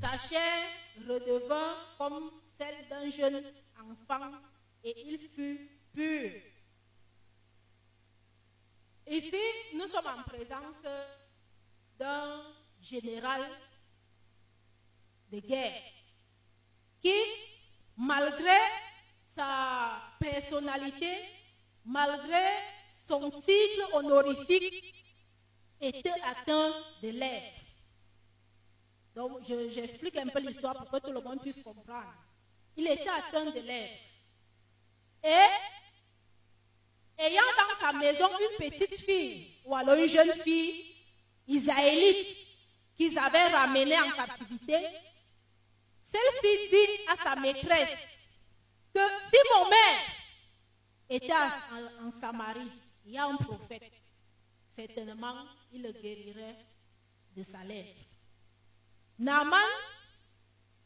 Sa 0.00 0.16
chair 0.16 0.62
redevint 1.06 1.74
comme 1.98 2.30
celle 2.56 2.88
d'un 2.88 3.10
jeune 3.10 3.42
enfant 3.78 4.30
et 4.84 4.94
il 5.06 5.18
fut 5.18 5.68
pur. 5.92 6.30
Ici, 9.08 9.36
nous 9.74 9.86
sommes 9.86 10.06
en 10.18 10.22
présence 10.22 10.80
d'un 11.98 12.42
général 12.80 13.48
de 15.30 15.40
guerre 15.40 15.82
qui, 17.00 17.14
malgré 17.96 18.58
sa 19.34 20.00
personnalité, 20.18 21.18
malgré 21.84 22.42
son 23.06 23.30
titre 23.30 23.94
honorifique, 23.94 24.94
était 25.80 26.20
atteint 26.24 26.72
de 27.02 27.10
lèpre. 27.10 27.60
Donc, 29.14 29.40
j'explique 29.46 30.16
un 30.16 30.28
peu 30.28 30.40
l'histoire 30.40 30.74
pour 30.74 30.90
que 30.90 31.06
tout 31.06 31.12
le 31.12 31.20
monde 31.20 31.40
puisse 31.40 31.62
comprendre. 31.62 32.14
Il 32.76 32.86
était 32.86 33.08
atteint 33.08 33.46
de 33.46 33.60
lèpre. 33.60 34.00
Et, 35.24 35.48
ayant 37.18 37.42
dans 37.56 37.86
sa 37.86 37.92
maison 37.92 38.26
une 38.28 38.70
petite 38.70 38.96
fille, 38.96 39.58
ou 39.64 39.74
alors 39.74 39.94
une 39.94 40.06
jeune 40.06 40.32
fille 40.42 40.95
israélite 41.46 42.36
qu'ils 42.96 43.18
avaient 43.18 43.48
ramenée 43.48 43.98
en 43.98 44.10
captivité, 44.10 44.78
celle-ci 46.02 46.68
dit 46.70 47.08
à 47.08 47.16
sa 47.16 47.36
maîtresse 47.36 47.98
que 48.94 49.00
si 49.30 49.36
mon 49.54 49.68
mère 49.68 49.98
était 51.08 51.32
en, 52.02 52.10
Samarie, 52.10 52.70
il 53.04 53.12
y 53.12 53.18
a 53.18 53.26
un 53.26 53.36
prophète, 53.36 53.92
certainement 54.74 55.44
il 55.72 55.82
le 55.82 55.92
guérirait 55.92 56.56
de 57.36 57.42
sa 57.42 57.62
lèvre. 57.64 58.00
Naaman, 59.18 59.60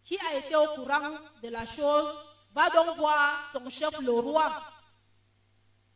qui 0.04 0.18
a 0.18 0.36
été 0.36 0.56
au 0.56 0.66
courant 0.74 1.16
de 1.42 1.48
la 1.48 1.64
chose, 1.64 2.12
va 2.52 2.68
donc 2.70 2.96
voir 2.96 3.50
son 3.52 3.68
chef, 3.68 3.98
le 4.00 4.10
roi, 4.10 4.52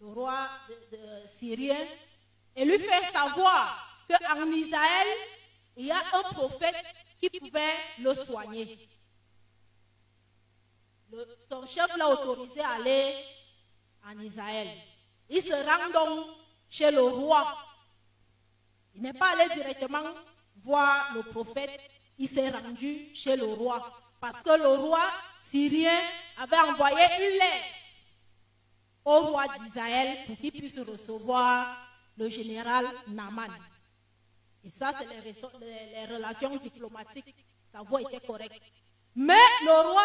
le 0.01 0.07
roi 0.07 0.49
de, 0.93 1.27
syrien, 1.27 1.87
et 2.55 2.65
lui 2.65 2.79
fait 2.79 3.13
savoir 3.13 3.94
qu'en 4.09 4.47
Israël, 4.53 5.07
il 5.77 5.87
y 5.87 5.91
a 5.91 5.99
un 6.13 6.23
prophète 6.35 6.77
qui 7.21 7.31
pouvait 7.41 7.75
le 8.01 8.15
soigner. 8.15 8.79
son 11.49 11.67
chef 11.67 11.97
l'a 11.97 12.09
autorisé 12.09 12.61
à 12.61 12.73
aller 12.73 13.15
en 14.07 14.19
Israël. 14.21 14.69
Il 15.29 15.43
se 15.43 15.53
rend 15.53 15.91
donc 15.93 16.27
chez 16.69 16.91
le 16.91 17.03
roi. 17.03 17.57
Il 18.95 19.03
n'est 19.03 19.13
pas 19.13 19.33
allé 19.33 19.55
directement 19.55 20.03
voir 20.57 21.15
le 21.15 21.23
prophète, 21.23 21.81
il 22.19 22.29
s'est 22.29 22.51
rendu 22.51 23.15
chez 23.15 23.37
le 23.37 23.45
roi. 23.45 23.91
Parce 24.21 24.43
que 24.43 24.57
le 24.57 24.69
roi 24.69 25.01
syrien 25.41 26.01
avait 26.39 26.59
envoyé 26.59 27.05
une 27.19 27.39
lettre 27.39 27.85
au 29.05 29.21
roi 29.21 29.45
d'Israël 29.59 30.19
pour 30.27 30.39
qu'il 30.39 30.53
puisse 30.53 30.79
recevoir 30.79 31.67
le 32.17 32.29
général 32.29 32.87
Naaman. 33.09 33.51
Et 34.65 34.71
ça, 34.71 34.93
c'est 34.99 35.07
les, 35.61 36.07
relations 36.15 36.57
diplomatiques. 36.57 37.35
Sa 37.71 37.83
voix 37.83 38.01
était 38.01 38.27
correcte. 38.27 38.63
Mais 39.15 39.35
le 39.63 39.91
roi 39.91 40.03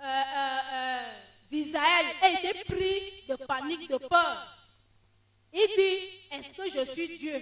euh, 0.00 0.04
euh, 0.04 0.58
euh, 0.72 1.12
d'Israël 1.50 2.06
a 2.22 2.30
été 2.30 2.64
pris 2.64 3.24
de 3.28 3.36
panique, 3.36 3.88
de 3.88 3.96
peur. 3.96 4.58
Il 5.52 5.66
dit, 5.76 6.36
est-ce 6.36 6.52
que 6.52 6.68
je 6.68 6.84
suis 6.84 7.16
Dieu 7.18 7.40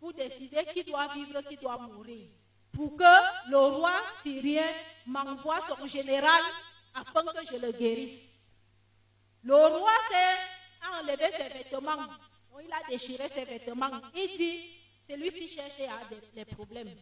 pour 0.00 0.12
décider 0.12 0.64
qui 0.74 0.82
doit 0.82 1.14
vivre, 1.14 1.40
qui 1.42 1.56
doit 1.56 1.78
mourir? 1.78 2.26
Pour 2.72 2.96
que 2.96 3.50
le 3.50 3.56
roi 3.56 3.92
syrien 4.22 4.66
m'envoie 5.06 5.60
son 5.68 5.86
général 5.86 6.42
afin 6.94 7.22
que 7.22 7.46
je 7.46 7.64
le 7.64 7.70
guérisse. 7.70 8.34
Le 9.44 9.54
roi 9.54 9.92
s'est 10.10 10.98
enlevé 11.00 11.30
ses 11.30 11.58
vêtements. 11.58 12.08
il 12.60 12.72
a 12.72 12.88
déchiré 12.88 13.28
ses 13.28 13.44
vêtements. 13.44 14.00
Il 14.16 14.36
dit, 14.36 14.83
celui-ci 15.08 15.48
cherche 15.48 15.80
à 15.80 16.00
des, 16.34 16.44
problèmes. 16.44 16.94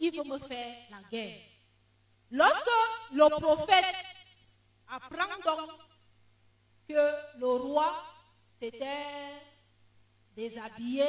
Il 0.00 0.16
veut 0.16 0.24
me 0.24 0.38
faire 0.38 0.76
la 0.90 0.98
guerre. 1.10 1.40
Lorsque 2.30 2.70
le 3.12 3.28
prophète 3.40 3.94
apprend 4.88 5.26
donc 5.44 5.70
que 6.88 7.38
le 7.38 7.46
roi 7.46 7.92
s'était 8.60 9.42
déshabillé, 10.34 11.06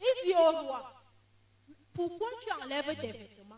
il 0.00 0.26
dit 0.26 0.34
au 0.34 0.50
roi, 0.66 0.92
pourquoi 1.94 2.28
tu 2.42 2.52
enlèves 2.62 2.94
tes 3.00 3.12
vêtements? 3.12 3.56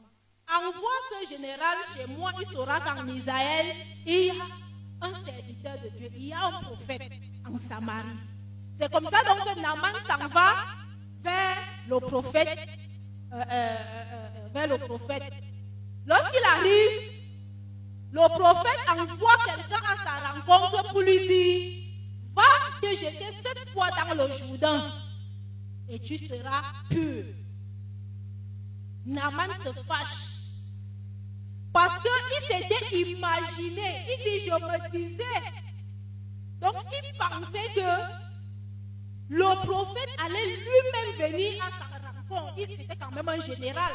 Envoie 0.48 0.90
ce 1.10 1.28
général 1.28 1.76
chez 1.96 2.06
moi, 2.06 2.32
il 2.40 2.46
saura 2.46 2.80
qu'en 2.80 3.06
Israël, 3.08 3.66
il 4.06 4.26
y 4.26 4.30
a 4.30 4.34
un 5.02 5.24
serviteur 5.24 5.78
de 5.82 5.88
Dieu, 5.90 6.08
il 6.14 6.26
y 6.28 6.32
a 6.32 6.44
un 6.46 6.62
prophète 6.62 7.12
en 7.46 7.58
Samarie. 7.58 8.08
C'est 8.76 8.90
comme 8.92 9.08
ça 9.10 9.22
donc 9.24 9.44
que 9.44 9.60
Naaman 9.60 9.94
s'en 10.06 10.28
va 10.28 10.52
vers 11.28 11.56
le 11.88 12.00
prophète, 12.00 12.58
euh, 13.32 13.36
euh, 13.36 13.44
euh, 13.52 14.48
vers 14.54 14.68
le 14.68 14.78
prophète. 14.78 15.32
Lorsqu'il 16.06 16.44
arrive, 16.56 17.12
le 18.12 18.28
prophète 18.38 18.82
envoie 18.90 19.36
quelqu'un 19.44 19.82
à 19.92 19.96
sa 20.04 20.14
rencontre 20.32 20.90
pour 20.90 21.00
lui 21.00 21.18
dire, 21.28 21.84
va 22.34 22.42
te 22.80 22.88
jeter 22.94 23.26
cette 23.42 23.70
fois 23.72 23.88
dans 23.90 24.14
le 24.14 24.32
Jourdain 24.32 24.82
et 25.88 25.98
tu 25.98 26.16
seras 26.16 26.62
pur. 26.88 27.24
Naaman 29.04 29.50
se 29.64 29.72
fâche. 29.82 30.38
Parce 31.72 31.98
qu'il 32.02 32.46
s'était 32.46 32.96
imaginé, 33.10 33.88
il 34.08 34.24
dit, 34.24 34.46
je 34.46 34.54
me 34.54 34.90
disais. 34.90 35.24
Donc 36.60 36.74
il 36.92 37.18
pensait 37.18 37.72
que 37.74 38.27
le 39.28 39.66
prophète 39.66 40.08
allait 40.24 40.56
lui-même 40.56 41.30
venir 41.30 41.64
à 41.64 41.70
sa 41.70 42.08
rencontre. 42.08 42.54
Il 42.58 42.72
était 42.72 42.96
quand 42.96 43.10
même 43.12 43.28
un 43.28 43.40
général. 43.40 43.92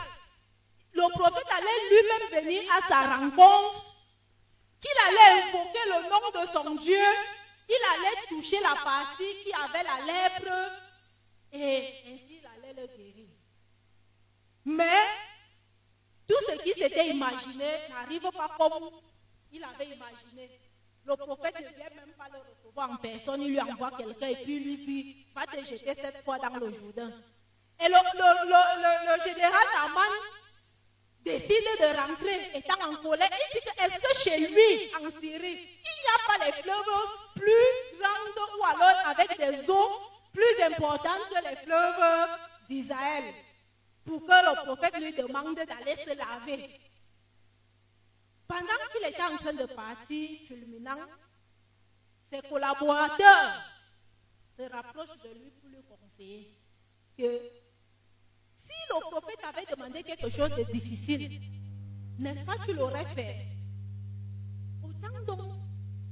Le 0.94 1.10
prophète 1.12 1.48
allait 1.50 1.90
lui-même 1.90 2.44
venir 2.44 2.62
à 2.78 2.88
sa 2.88 3.18
rencontre, 3.18 3.96
qu'il 4.80 4.92
allait 5.08 5.42
invoquer 5.42 5.80
le 5.88 6.10
nom 6.10 6.42
de 6.42 6.48
son 6.52 6.76
Dieu, 6.76 7.04
il 7.68 7.76
allait 7.96 8.28
toucher 8.30 8.60
la 8.62 8.76
partie 8.76 9.44
qui 9.44 9.52
avait 9.54 9.84
la 9.84 10.06
lèpre 10.06 10.72
et 11.52 11.94
ainsi 12.08 12.40
il 12.42 12.46
allait 12.46 12.74
le 12.80 12.88
guérir. 12.88 13.28
Mais 14.66 15.08
tout 16.28 16.36
ce 16.48 16.62
qui 16.64 16.74
s'était 16.74 17.10
imaginé 17.10 17.66
n'arrive 17.90 18.30
pas 18.32 18.50
comme 18.58 18.90
il 19.52 19.64
avait 19.64 19.86
imaginé. 19.86 20.60
Le 21.06 21.16
prophète 21.18 21.56
ne 21.56 21.76
vient 21.76 21.90
même 21.96 22.14
pas 22.18 22.30
le 22.32 22.40
recevoir 22.40 22.92
en 22.92 22.96
personne, 22.96 23.42
il 23.42 23.50
lui 23.50 23.62
envoie 23.62 23.92
quelqu'un 23.92 24.28
et 24.28 24.36
puis 24.38 24.60
lui 24.60 24.78
dit, 24.78 25.26
va 25.36 25.46
te 25.46 25.64
jeter 25.66 25.94
cette 25.96 26.24
fois 26.24 26.40
dans 26.40 26.56
le 26.56 26.72
Jourdain. 26.72 27.12
Et 27.80 27.88
le, 27.90 29.24
général 29.24 29.66
Aman 29.84 30.14
décide 31.26 31.68
de 31.80 31.98
rentrer, 31.98 32.58
étant 32.58 32.90
en 32.90 32.96
colère. 32.96 33.30
Il 33.54 33.60
dit 33.60 33.68
est-ce 33.84 34.00
que 34.00 34.30
chez 34.30 34.40
lui, 34.48 34.92
en 34.96 35.20
Syrie, 35.20 35.80
il 35.84 35.98
n'y 36.00 36.14
a 36.14 36.28
pas 36.28 36.46
les 36.46 36.52
fleuves 36.54 36.84
plus 37.36 38.00
grandes 38.00 38.50
ou 38.58 38.64
alors 38.64 39.08
avec 39.08 39.38
des 39.38 39.70
eaux 39.70 39.92
plus 40.32 40.64
importantes 40.64 41.30
que 41.30 41.50
les 41.50 41.56
fleuves 41.58 42.30
d'Israël? 42.70 43.24
Pour 44.06 44.22
que 44.22 44.32
le 44.32 44.66
prophète 44.66 44.98
lui 45.00 45.12
demande 45.14 45.56
d'aller 45.56 45.96
se 45.96 46.16
laver 46.16 46.70
pendant 48.54 48.82
qu'il 48.92 49.10
était 49.10 49.24
en 49.24 49.38
train 49.38 49.54
de 49.54 49.74
partir, 49.74 50.30
fulminant, 50.48 51.06
ses 52.30 52.42
collaborateurs 52.48 53.66
se 54.58 54.64
rapprochent 54.72 55.18
de 55.24 55.30
lui 55.30 55.52
pour 55.60 55.70
lui 55.70 55.84
conseiller 55.84 56.60
que 57.18 57.24
si 58.56 58.74
le 58.90 59.00
prophète 59.00 59.44
avait 59.44 59.66
demandé 59.66 60.04
quelque 60.04 60.30
chose 60.30 60.52
de 60.52 60.64
difficile, 60.72 61.42
n'est-ce 62.20 62.46
pas 62.46 62.54
tu 62.64 62.74
l'aurais 62.74 63.06
fait? 63.16 63.48
Autant 64.84 65.22
donc 65.26 65.56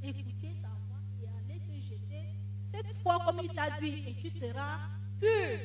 écouter 0.04 0.54
sa 0.62 0.70
voix 0.88 1.02
et 1.22 1.28
aller 1.28 1.60
te 1.60 1.74
jeter 1.88 2.26
cette 2.74 2.98
fois 3.04 3.20
comme 3.26 3.40
il 3.44 3.54
t'a 3.54 3.70
dit 3.80 4.04
et 4.08 4.16
tu 4.16 4.30
seras 4.30 4.80
pur. 5.20 5.60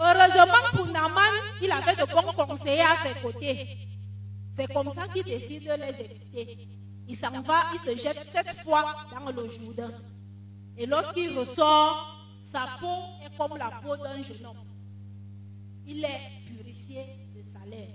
Heureusement 0.00 0.68
pour 0.72 0.86
Naman, 0.86 1.34
il 1.60 1.70
avait 1.70 1.96
de 1.96 2.04
bons 2.10 2.32
conseillers 2.32 2.82
à 2.82 2.96
ses 2.96 3.20
côtés. 3.20 3.87
C'est 4.58 4.72
comme 4.74 4.92
ça 4.92 5.06
qu'il 5.06 5.22
décide 5.22 5.62
de 5.62 5.72
les 5.74 6.04
éviter. 6.04 6.68
Il 7.06 7.16
s'en 7.16 7.30
va, 7.42 7.60
il 7.74 7.78
se 7.78 7.96
jette 7.96 8.28
cette 8.28 8.60
fois 8.64 8.92
dans 9.12 9.30
le 9.30 9.48
Jourdain. 9.48 9.92
Et 10.76 10.84
lorsqu'il 10.84 11.38
ressort, 11.38 12.26
sa 12.42 12.66
peau 12.80 13.04
est 13.24 13.36
comme 13.36 13.56
la 13.56 13.70
peau 13.80 13.96
d'un 13.96 14.20
jeune 14.20 14.46
homme. 14.46 14.56
Il 15.86 16.04
est 16.04 16.20
purifié 16.44 17.04
de 17.36 17.42
sa 17.52 17.64
lèvre. 17.66 17.92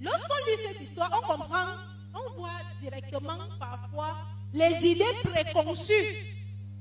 Lorsqu'on 0.00 0.36
lit 0.46 0.68
cette 0.68 0.82
histoire, 0.82 1.10
on 1.12 1.26
comprend, 1.26 1.66
on 2.14 2.38
voit 2.38 2.50
directement 2.80 3.38
parfois 3.58 4.16
les 4.52 4.86
idées 4.86 5.04
préconçues 5.24 6.14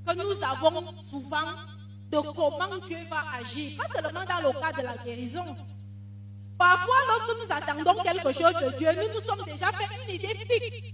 que 0.06 0.16
nous 0.16 0.44
avons 0.44 0.94
souvent 1.10 1.38
de 2.12 2.18
comment 2.36 2.78
Dieu 2.86 2.98
va 3.10 3.24
agir. 3.40 3.78
Pas 3.78 4.00
seulement 4.00 4.26
dans 4.26 4.48
le 4.48 4.60
cas 4.60 4.80
de 4.80 4.86
la 4.86 5.04
guérison, 5.04 5.58
Parfois, 6.64 6.96
lorsque 7.10 7.34
nous 7.42 7.56
attendons 7.58 8.02
quelque 8.04 8.32
chose 8.32 8.54
de 8.64 8.78
Dieu, 8.78 8.90
nous 8.96 9.14
nous 9.14 9.22
sommes 9.28 9.46
déjà 9.46 9.68
fait 9.74 9.90
une 10.08 10.16
idée 10.16 10.34
fixe 10.48 10.94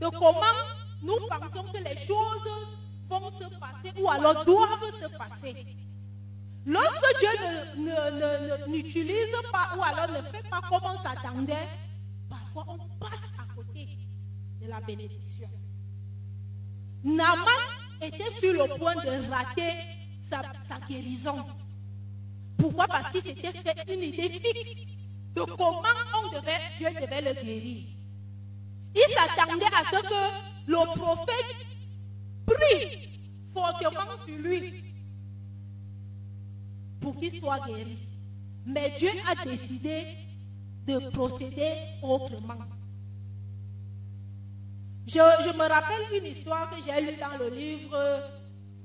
de 0.00 0.08
comment 0.08 0.56
nous 1.02 1.18
pensons 1.28 1.64
que 1.70 1.84
les 1.84 1.96
choses 1.98 2.48
vont 3.06 3.28
se 3.28 3.44
passer 3.60 3.92
ou 4.00 4.08
alors 4.08 4.42
doivent 4.46 4.92
se 4.98 5.08
passer. 5.18 5.66
Lorsque 6.64 7.18
Dieu 7.20 7.28
n'utilise 8.68 9.36
pas 9.52 9.68
ou 9.76 9.82
alors 9.82 10.16
ne 10.16 10.22
fait 10.22 10.48
pas 10.48 10.62
comme 10.66 10.90
on 10.90 10.98
s'attendait, 11.02 11.68
parfois 12.30 12.64
on 12.68 12.78
passe 12.98 13.28
à 13.38 13.54
côté 13.54 13.86
de 14.62 14.66
la 14.66 14.80
bénédiction. 14.80 15.48
Naman 17.04 17.62
était 18.00 18.30
sur 18.40 18.54
le 18.54 18.78
point 18.78 18.94
de 18.94 19.30
rater 19.30 19.74
sa, 20.26 20.40
guérison. 20.88 21.36
Pourquoi 22.58 22.86
Parce 22.86 23.10
qu'il 23.10 23.22
s'était 23.22 23.52
fait 23.52 23.94
une 23.94 24.02
idée 24.02 24.30
fixe 24.30 24.86
de 25.34 25.42
comment 25.42 25.82
on 26.24 26.28
devait, 26.34 26.52
Dieu 26.78 26.88
devait 27.00 27.20
le 27.20 27.34
guérir. 27.42 27.84
Il 28.94 29.14
s'attendait 29.14 29.66
à 29.66 29.84
ce 29.84 30.02
que 30.02 30.70
le 30.70 30.98
prophète 30.98 31.56
prie 32.46 33.08
fortement 33.52 34.16
sur 34.24 34.38
lui 34.38 34.84
pour 37.00 37.18
qu'il 37.20 37.38
soit 37.38 37.60
guéri. 37.66 37.98
Mais 38.66 38.92
Dieu 38.98 39.10
a 39.30 39.44
décidé 39.44 40.04
de 40.86 41.10
procéder 41.10 41.72
autrement. 42.02 42.54
Je, 45.06 45.18
me 45.18 45.68
rappelle 45.68 46.18
une 46.18 46.26
histoire 46.26 46.68
que 46.70 46.76
j'ai 46.84 47.00
lue 47.00 47.16
dans 47.16 47.38
le 47.38 47.54
livre 47.54 47.96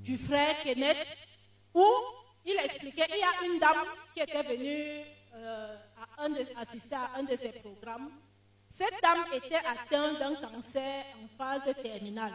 du 0.03 0.17
frère 0.17 0.55
Kenneth 0.63 1.07
où 1.73 1.83
il 2.45 2.57
expliquait, 2.63 3.05
il 3.09 3.19
y 3.19 3.23
a 3.23 3.51
une 3.53 3.59
dame 3.59 3.85
qui 4.13 4.21
était 4.21 4.43
venue 4.43 5.05
euh, 5.35 5.77
assister 6.57 6.95
à 6.95 7.11
un 7.17 7.23
de 7.23 7.35
ses 7.35 7.51
programmes. 7.53 8.11
Cette 8.69 9.01
dame 9.01 9.25
était 9.33 9.55
atteinte 9.55 10.19
d'un 10.19 10.35
cancer 10.35 11.05
en 11.21 11.27
phase 11.37 11.73
terminale. 11.83 12.33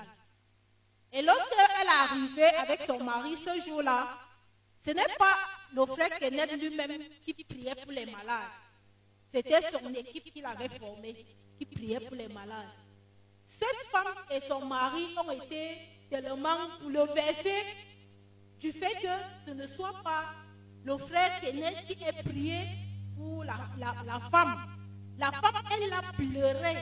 Et 1.12 1.22
lorsqu'elle 1.22 1.86
est 1.86 1.88
arrivée 1.88 2.57
avec 2.57 2.82
son 2.82 3.02
mari 3.02 3.36
ce 3.36 3.68
jour-là, 3.68 4.09
ce 4.84 4.90
n'est 4.90 5.14
pas 5.18 5.36
le 5.74 5.86
frère 5.86 6.11
Kenneth 6.18 6.52
lui-même 6.61 7.02
qui 7.24 7.32
priait 7.44 7.74
pour 7.74 7.92
les 7.92 8.07
malades. 8.07 8.52
C'était 9.32 9.62
son 9.62 9.92
équipe 9.94 10.32
qu'il 10.32 10.44
avait 10.44 10.68
formée 10.78 11.26
qui 11.59 11.64
priait 11.66 12.00
pour 12.00 12.16
les 12.16 12.28
malades. 12.28 12.68
Cette 13.44 13.88
femme 13.90 14.14
et 14.30 14.40
son 14.40 14.64
mari 14.64 15.07
ont 15.16 15.30
été 15.30 15.78
tellement 16.11 16.59
bouleversés 16.82 17.62
du 18.66 18.72
fait 18.72 18.96
que 19.00 19.14
ce 19.46 19.52
ne 19.52 19.64
soit 19.66 20.02
pas 20.02 20.24
le 20.84 20.98
frère 20.98 21.40
Kenneth 21.40 21.84
qui 21.86 22.02
ait 22.02 22.22
prié 22.24 22.58
pour 23.16 23.44
la, 23.44 23.54
femme. 24.32 24.56
La 25.18 25.30
femme, 25.30 25.62
elle 25.72 25.92
a 25.92 26.02
pleuré. 26.12 26.74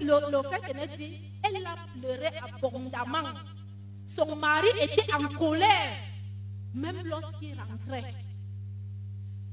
Le, 0.00 0.30
le 0.32 0.42
frère 0.42 0.60
Kenneth 0.62 0.96
dit, 0.96 1.30
elle 1.44 1.64
a 1.64 1.76
pleuré 1.94 2.30
abondamment. 2.42 3.28
Son 4.08 4.34
mari 4.34 4.66
était 4.80 5.14
en 5.14 5.28
colère, 5.28 5.96
même 6.74 7.06
lorsqu'il 7.06 7.56
rentrait. 7.60 8.14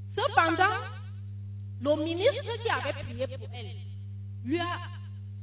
Cependant, 0.07 0.79
le 1.81 2.03
ministre 2.03 2.63
qui 2.63 2.69
avait 2.69 3.03
prié 3.03 3.27
pour 3.37 3.47
elle 3.53 3.75
lui 4.43 4.59
a 4.59 4.79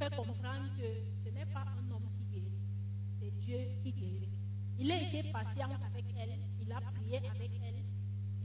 fait 0.01 0.15
comprendre 0.17 0.69
que 0.77 0.89
ce 1.25 1.33
n'est 1.33 1.47
pas 1.47 1.61
un 1.61 1.93
homme 1.93 2.09
qui 2.19 2.25
guérit, 2.35 2.59
c'est 3.21 3.31
Dieu 3.39 3.59
qui 3.85 3.93
guérit. 3.93 4.26
Il 4.79 4.93
a 4.93 4.97
été 4.97 5.23
patient 5.33 5.69
avec 5.69 6.05
elle, 6.19 6.39
il 6.61 6.73
a 6.73 6.81
prié 6.81 7.17
avec 7.17 7.51
elle, 7.65 7.83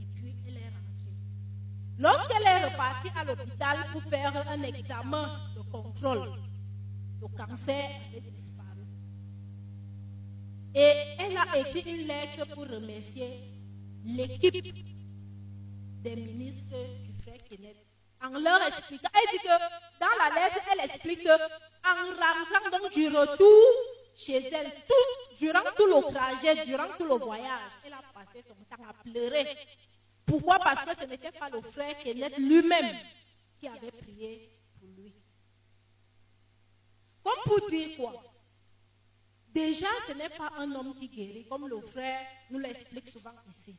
et 0.00 0.06
puis 0.14 0.34
elle 0.46 0.56
est 0.56 0.70
rentrée. 0.70 1.12
Lorsqu'elle 1.98 2.42
est 2.42 2.64
repartie 2.64 3.10
à 3.18 3.24
l'hôpital 3.24 3.76
pour 3.92 4.02
faire 4.02 4.32
un 4.48 4.62
examen 4.62 5.28
de 5.54 5.60
contrôle, 5.70 6.32
le 7.20 7.28
cancer 7.28 7.90
avait 8.10 8.20
disparu. 8.30 8.86
Et 10.74 10.92
elle 11.18 11.36
a 11.36 11.58
écrit 11.58 11.82
une 11.82 12.06
lettre 12.06 12.54
pour 12.54 12.66
remercier 12.66 13.38
l'équipe 14.04 14.74
des 16.02 16.16
ministres 16.16 16.76
du 17.04 17.12
frère 17.22 17.38
Kenneth 17.48 17.76
en 18.24 18.38
leur 18.38 18.62
expliquant. 18.66 19.08
Elle 19.14 19.38
dit 19.38 19.42
que 19.42 20.00
dans 20.00 20.16
la 20.18 20.34
lettre, 20.34 20.60
elle 20.72 20.84
explique 20.86 21.24
que 21.24 21.62
en 21.84 21.94
rentrant 21.94 22.78
donc 22.78 22.92
du 22.92 23.06
retour 23.08 24.01
chez 24.24 24.52
elle, 24.52 24.70
durant 25.38 25.60
tout 25.76 25.86
le 25.86 26.12
trajet, 26.12 26.64
durant 26.64 26.88
tout 26.96 27.04
le 27.04 27.14
voyage, 27.14 27.72
elle 27.84 27.92
a 27.92 28.02
passé 28.14 28.44
son 28.46 28.54
temps 28.64 28.82
à 28.88 28.92
pleurer. 29.02 29.46
Pourquoi? 30.24 30.58
Parce 30.58 30.84
que 30.84 31.02
ce 31.02 31.06
n'était 31.06 31.32
pas 31.32 31.50
le 31.50 31.60
frère 31.60 31.98
Kenneth 31.98 32.38
lui-même 32.38 32.96
qui 33.58 33.68
avait 33.68 33.90
prié 33.90 34.50
pour 34.78 34.88
lui. 34.96 35.12
Comme 37.24 37.42
pour 37.44 37.68
dire 37.68 37.96
quoi? 37.96 38.22
Déjà, 39.48 39.88
ce 40.08 40.12
n'est 40.12 40.30
pas 40.30 40.50
un 40.58 40.72
homme 40.74 40.94
qui 40.98 41.08
guérit, 41.08 41.46
comme 41.48 41.68
le 41.68 41.80
frère 41.82 42.26
nous 42.50 42.58
l'explique 42.58 43.08
souvent 43.08 43.34
ici. 43.50 43.76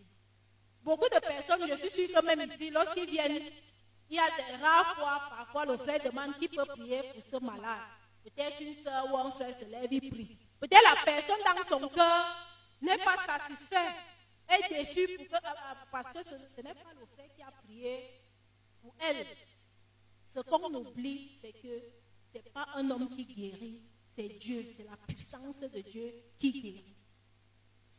Beaucoup 0.83 1.09
de 1.09 1.19
personnes, 1.19 1.67
je 1.67 1.75
suis 1.75 1.89
sûre 1.89 2.19
que 2.19 2.25
même 2.25 2.41
ici, 2.51 2.69
lorsqu'ils 2.69 3.09
viennent 3.09 3.41
il 4.09 4.17
y 4.17 4.19
a 4.19 4.27
des 4.27 4.63
rares 4.63 4.95
fois, 4.95 5.21
parfois, 5.29 5.65
le 5.65 5.77
frère 5.77 5.99
demande 6.03 6.37
qui 6.37 6.47
peut 6.47 6.65
prier 6.65 7.01
pour 7.01 7.23
ce 7.31 7.43
malade. 7.43 7.79
Peut-être 8.23 8.61
une 8.61 8.73
soeur 8.73 9.11
ou 9.11 9.17
un 9.17 9.31
frère 9.31 9.53
se 9.59 9.65
lève, 9.65 9.91
et 9.91 9.99
prie. 9.99 10.37
Peut-être 10.59 10.83
la 10.83 11.03
personne 11.03 11.39
dans 11.45 11.79
son 11.79 11.89
cœur 11.89 12.25
n'est 12.81 12.97
pas 12.97 13.17
satisfaite, 13.27 13.95
est 14.49 14.69
déçue 14.69 15.27
euh, 15.33 15.37
parce 15.91 16.11
que 16.11 16.19
ce, 16.23 16.61
n'est 16.61 16.73
pas 16.73 16.93
le 16.99 17.05
frère 17.05 17.33
qui 17.35 17.41
a 17.41 17.51
prié 17.51 18.09
pour 18.81 18.93
elle. 18.99 19.25
Ce 20.27 20.39
qu'on 20.39 20.73
oublie, 20.73 21.37
c'est 21.41 21.53
que 21.53 21.81
ce 22.31 22.37
n'est 22.37 22.49
pas 22.51 22.67
un 22.75 22.89
homme 22.91 23.09
qui 23.15 23.25
guérit, 23.25 23.81
c'est 24.15 24.27
Dieu, 24.27 24.63
c'est 24.75 24.85
la 24.85 24.97
puissance 25.07 25.59
de 25.59 25.81
Dieu 25.81 26.13
qui 26.39 26.51
guérit. 26.61 26.95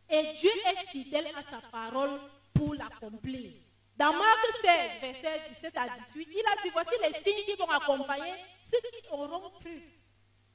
Et 0.08 0.32
Dieu 0.34 0.50
est 0.66 0.88
fidèle 0.88 1.28
à 1.36 1.42
sa 1.42 1.60
parole 1.68 2.20
pour 2.52 2.74
l'accomplir. 2.74 3.52
Dans 3.96 4.12
Marc 4.12 4.46
16, 4.60 5.00
verset 5.00 5.40
17 5.50 5.76
à 5.76 5.86
18, 5.88 6.28
il 6.32 6.40
a 6.40 6.62
dit, 6.62 6.68
voici 6.72 6.90
les 7.00 7.22
signes 7.22 7.44
qui 7.44 7.56
vont 7.56 7.70
accompagner 7.70 8.32
ceux 8.68 8.80
qui 8.90 9.08
auront 9.10 9.50
cru. 9.60 9.93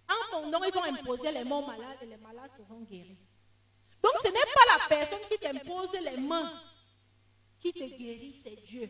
En 0.09 0.41
mon 0.41 0.49
nom, 0.49 0.59
ils 0.65 0.73
vont 0.73 0.83
imposer 0.83 1.31
les 1.31 1.43
mains 1.43 1.61
malades 1.61 1.97
et 2.01 2.05
les 2.05 2.17
malades 2.17 2.51
seront 2.57 2.81
guéris. 2.81 3.17
Donc 4.01 4.13
ce 4.23 4.27
n'est 4.27 4.33
pas 4.33 4.77
la 4.77 4.95
personne 4.95 5.27
qui 5.29 5.37
t'impose 5.37 5.89
les 5.93 6.21
mains 6.21 6.51
qui 7.59 7.73
te 7.73 7.83
guérit, 7.83 8.35
c'est 8.43 8.55
Dieu. 8.63 8.89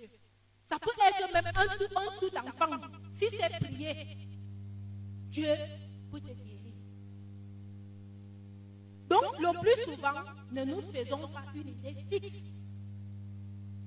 Ça 0.64 0.78
peut 0.80 0.92
être 1.08 1.34
même 1.34 1.48
un 1.48 1.78
tout, 1.78 1.98
un 1.98 2.20
tout 2.20 2.38
enfant. 2.38 2.78
Si 3.12 3.26
c'est 3.32 3.60
prié, 3.60 4.18
Dieu 5.28 5.56
peut 6.12 6.22
te 6.22 6.28
guérir. 6.28 6.74
Donc 9.10 9.40
le 9.40 9.60
plus 9.60 9.96
souvent, 9.96 10.22
ne 10.52 10.64
nous 10.64 10.82
faisons 10.92 11.28
pas 11.30 11.44
une 11.56 11.70
idée 11.70 12.06
fixe 12.12 12.60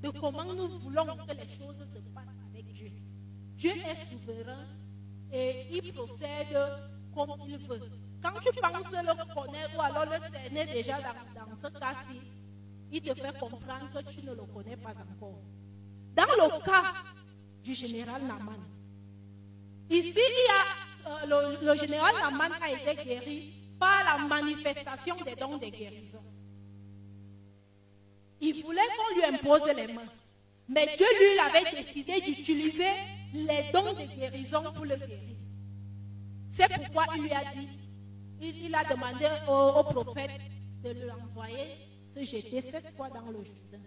de 0.02 0.10
comment 0.10 0.44
nous 0.52 0.68
voulons 0.80 1.06
que 1.06 1.32
les 1.32 1.48
choses 1.48 1.78
se 1.78 2.00
passent 2.12 2.42
avec 2.50 2.72
Dieu. 2.72 2.90
Dieu 3.54 3.70
est 3.70 4.10
souverain 4.10 4.66
et 5.32 5.68
il 5.70 5.92
procède 5.92 6.58
comme 7.14 7.30
il 7.46 7.58
veut. 7.58 7.80
Quand 8.22 8.38
tu 8.40 8.60
penses 8.60 8.92
le 8.92 9.34
connaître 9.34 9.76
ou 9.76 9.80
alors 9.80 10.04
le 10.04 10.18
cerner 10.30 10.66
déjà 10.72 10.98
dans, 11.00 11.56
ce 11.56 11.78
cas-ci, 11.78 12.20
il 12.92 13.00
te 13.02 13.14
fait 13.14 13.38
comprendre 13.38 13.90
que 13.94 14.10
tu 14.10 14.24
ne 14.26 14.30
le 14.34 14.42
connais 14.54 14.76
pas 14.76 14.90
encore. 14.90 15.40
Dans 16.14 16.22
le 16.24 16.64
cas 16.64 16.92
du 17.64 17.74
général 17.74 18.22
Naman, 18.22 18.60
ici, 19.90 20.12
il 20.14 20.16
y 20.16 20.50
a, 20.50 21.10
euh, 21.10 21.56
le, 21.60 21.66
le 21.66 21.76
général 21.76 22.14
Naman 22.22 22.52
a 22.62 22.70
été 22.70 23.04
guéri 23.04 23.52
par 23.78 24.04
la 24.04 24.26
manifestation 24.26 25.16
des 25.24 25.34
dons 25.34 25.56
de 25.58 25.66
guérison. 25.66 26.22
Il 28.40 28.62
voulait 28.62 28.80
qu'on 28.96 29.14
lui 29.14 29.24
impose 29.24 29.68
les 29.76 29.92
mains. 29.92 30.02
Mais 30.68 30.86
Dieu 30.96 31.06
lui 31.20 31.38
avait 31.38 31.76
décidé 31.76 32.20
d'utiliser 32.20 32.92
les 33.34 33.70
dons 33.72 33.92
de 33.92 34.04
guérison 34.18 34.62
pour 34.72 34.84
le 34.84 34.96
guérir. 34.96 35.41
C'est 36.52 36.68
pourquoi 36.68 37.06
il 37.16 37.22
lui 37.22 37.32
a 37.32 37.44
dit, 37.54 37.68
il, 38.42 38.74
a 38.74 38.84
demandé 38.84 39.26
au, 39.48 39.82
prophète 39.84 40.30
de 40.84 40.90
lui 40.90 41.10
envoyer 41.10 41.78
se 42.14 42.22
jeter 42.24 42.60
sept 42.60 42.94
fois 42.94 43.08
dans 43.08 43.30
le 43.30 43.42
Jourdain. 43.42 43.82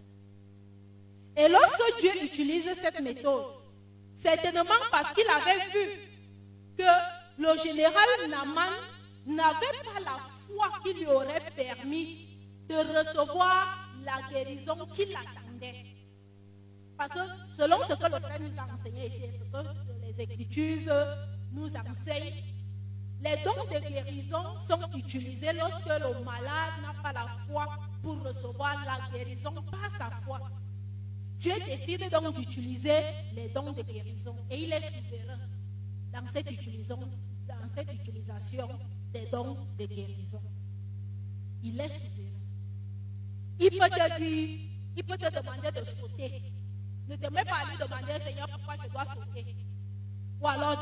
Et 1.36 1.48
lorsque 1.48 2.00
Dieu 2.00 2.10
utilise 2.24 2.68
cette 2.82 3.00
méthode, 3.00 3.44
certainement 4.16 4.64
parce 4.90 5.12
qu'il 5.12 5.26
avait 5.28 5.64
vu 5.68 5.90
que 6.76 6.82
le 7.38 7.56
général 7.62 8.08
Naman 8.28 8.72
n'avait 9.26 9.78
pas 9.84 10.00
la 10.04 10.18
foi 10.18 10.72
qui 10.82 10.94
lui 10.94 11.06
aurait 11.06 11.42
permis 11.54 12.26
de 12.68 12.74
recevoir 12.74 13.88
la 14.04 14.28
guérison 14.28 14.86
qui 14.92 15.04
l'attendait. 15.04 15.84
Parce 16.98 17.12
que 17.12 17.20
selon 17.56 17.78
ce 17.82 17.94
que 17.94 18.12
le 18.12 18.20
frère 18.20 18.40
nous 18.40 18.58
a 18.58 18.74
enseigné 18.74 19.06
ici, 19.06 19.20
ce 19.38 19.50
que 19.52 19.66
les 20.02 20.20
Écritures 20.20 21.16
nous 21.52 21.68
enseignent, 21.68 22.55
les 23.26 23.42
dons 23.42 23.64
de 23.72 23.88
guérison 23.88 24.58
sont 24.58 24.96
utilisés 24.96 25.52
lorsque 25.52 25.86
le 25.86 26.24
malade 26.24 26.74
n'a 26.82 26.94
pas 27.02 27.12
la 27.12 27.26
foi 27.46 27.66
pour 28.02 28.22
recevoir 28.22 28.76
la 28.84 29.18
guérison 29.18 29.52
par 29.70 29.90
sa 29.98 30.10
foi. 30.22 30.40
Dieu 31.38 31.54
décide 31.66 32.08
donc 32.10 32.36
d'utiliser 32.36 33.00
les 33.34 33.48
dons 33.48 33.72
de 33.72 33.82
guérison 33.82 34.36
et 34.50 34.62
il 34.62 34.72
est 34.72 34.80
souverain 34.80 35.38
dans 36.12 36.26
cette 36.32 36.50
utilisation, 36.50 37.10
dans 37.46 37.68
cette 37.74 37.92
utilisation 37.92 38.68
des 39.12 39.26
dons 39.32 39.56
de 39.78 39.86
guérison. 39.86 40.40
Il 41.62 41.80
est 41.80 41.88
souverain. 41.88 42.26
Il 43.58 43.70
peut 43.70 43.90
te 43.90 44.18
dire, 44.18 44.60
il 44.96 45.04
peut 45.04 45.18
te 45.18 45.34
demander 45.34 45.70
de 45.72 45.84
sauter. 45.84 46.42
Ne 47.08 47.16
te 47.16 47.32
mets 47.32 47.44
pas 47.44 47.56
à 47.56 47.70
lui 47.70 47.76
demander, 47.78 48.22
Seigneur, 48.24 48.48
pourquoi 48.48 48.74
je 48.84 48.90
dois 48.90 49.04
sauter. 49.04 49.56
Ou 50.40 50.48
alors, 50.48 50.78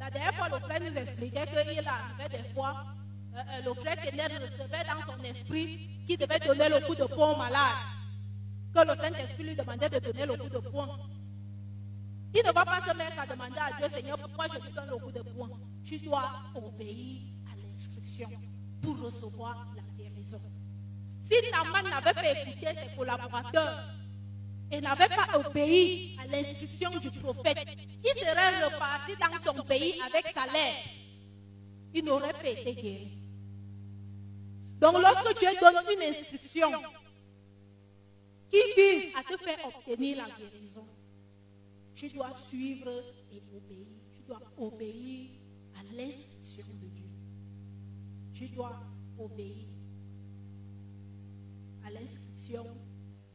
la 0.00 0.08
dernière 0.08 0.34
fois, 0.34 0.48
le 0.48 0.58
frère 0.60 0.80
nous 0.80 0.96
expliquait 0.96 1.46
qu'il 1.46 1.60
arrivait 1.60 2.28
des 2.30 2.54
fois, 2.54 2.86
euh, 3.34 3.38
euh, 3.38 3.62
le 3.66 3.74
frère 3.74 3.96
Ténèbre 4.00 4.34
recevait 4.40 4.84
dans 4.88 5.12
son 5.12 5.22
esprit 5.22 5.88
qu'il 6.06 6.16
devait 6.16 6.38
donner 6.38 6.68
le 6.70 6.80
coup 6.86 6.94
de 6.94 7.04
poing 7.04 7.32
au 7.32 7.36
malade. 7.36 7.60
Que 8.74 8.80
le 8.80 8.96
Saint-Esprit 8.96 9.44
lui 9.44 9.56
demandait 9.56 9.90
de 9.90 9.98
donner 9.98 10.26
le 10.26 10.36
coup 10.36 10.48
de 10.48 10.58
poing. 10.58 10.88
Il 12.32 12.42
ne 12.46 12.52
va 12.52 12.64
pas 12.64 12.80
se 12.80 12.96
mettre 12.96 13.20
à 13.20 13.26
demander 13.26 13.58
à 13.58 13.76
Dieu, 13.76 13.88
Seigneur, 13.92 14.16
pourquoi 14.18 14.46
je 14.46 14.58
te 14.58 14.74
donne 14.74 14.88
le 14.88 14.96
coup 14.96 15.12
de 15.12 15.22
poing? 15.22 15.50
Tu 15.84 15.98
dois 15.98 16.30
obéir 16.54 17.20
à 17.52 17.56
l'instruction 17.56 18.30
pour 18.80 18.98
recevoir 19.00 19.66
la 19.76 19.82
guérison. 19.98 20.38
Si 21.20 21.34
Naman 21.52 21.90
n'avait 21.90 22.14
pas 22.14 22.40
écouté 22.40 22.68
ses 22.68 22.96
collaborateurs 22.96 23.99
et 24.70 24.80
n'avait 24.80 25.08
pas 25.08 25.38
obéi 25.38 26.16
à 26.20 26.26
l'instruction 26.26 26.90
du 26.98 27.10
prophète, 27.10 27.58
il 28.04 28.20
serait 28.20 28.64
reparti 28.64 29.12
dans 29.16 29.52
son 29.54 29.62
pays 29.64 30.00
avec 30.00 30.28
sa 30.28 30.46
lèvre. 30.46 30.88
Il 31.92 32.04
n'aurait 32.04 32.32
pas 32.32 32.48
été 32.48 32.74
guéri. 32.74 33.20
Donc 34.78 34.94
lorsque 35.00 35.38
Dieu 35.38 35.48
donne 35.60 35.82
une 35.94 36.02
instruction 36.02 36.70
qui 38.48 38.58
vise 38.76 39.14
à 39.16 39.22
te 39.22 39.36
faire 39.42 39.58
obtenir 39.66 40.18
la 40.18 40.34
guérison, 40.36 40.86
tu 41.94 42.08
dois 42.08 42.34
suivre 42.48 42.90
et 43.32 43.42
obéir. 43.54 43.86
Tu 44.14 44.22
dois 44.22 44.40
obéir 44.56 45.30
à 45.78 45.82
l'instruction 45.94 46.64
de 46.80 46.86
Dieu. 46.86 47.10
Tu 48.32 48.48
dois 48.54 48.80
obéir 49.18 49.66
à 51.84 51.90
l'instruction 51.90 52.64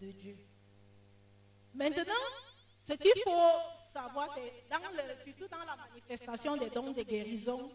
de 0.02 0.12
Dieu. 0.12 0.38
Maintenant, 1.76 2.26
ce 2.88 2.94
qu'il 2.94 3.22
faut 3.24 3.92
savoir, 3.92 4.30
c'est 4.34 4.70
dans 4.70 4.90
le, 4.92 5.24
surtout 5.26 5.48
dans 5.50 5.66
la 5.66 5.76
manifestation 5.76 6.56
des 6.56 6.70
dons 6.70 6.92
de 6.92 7.04
guérison, 7.04 7.70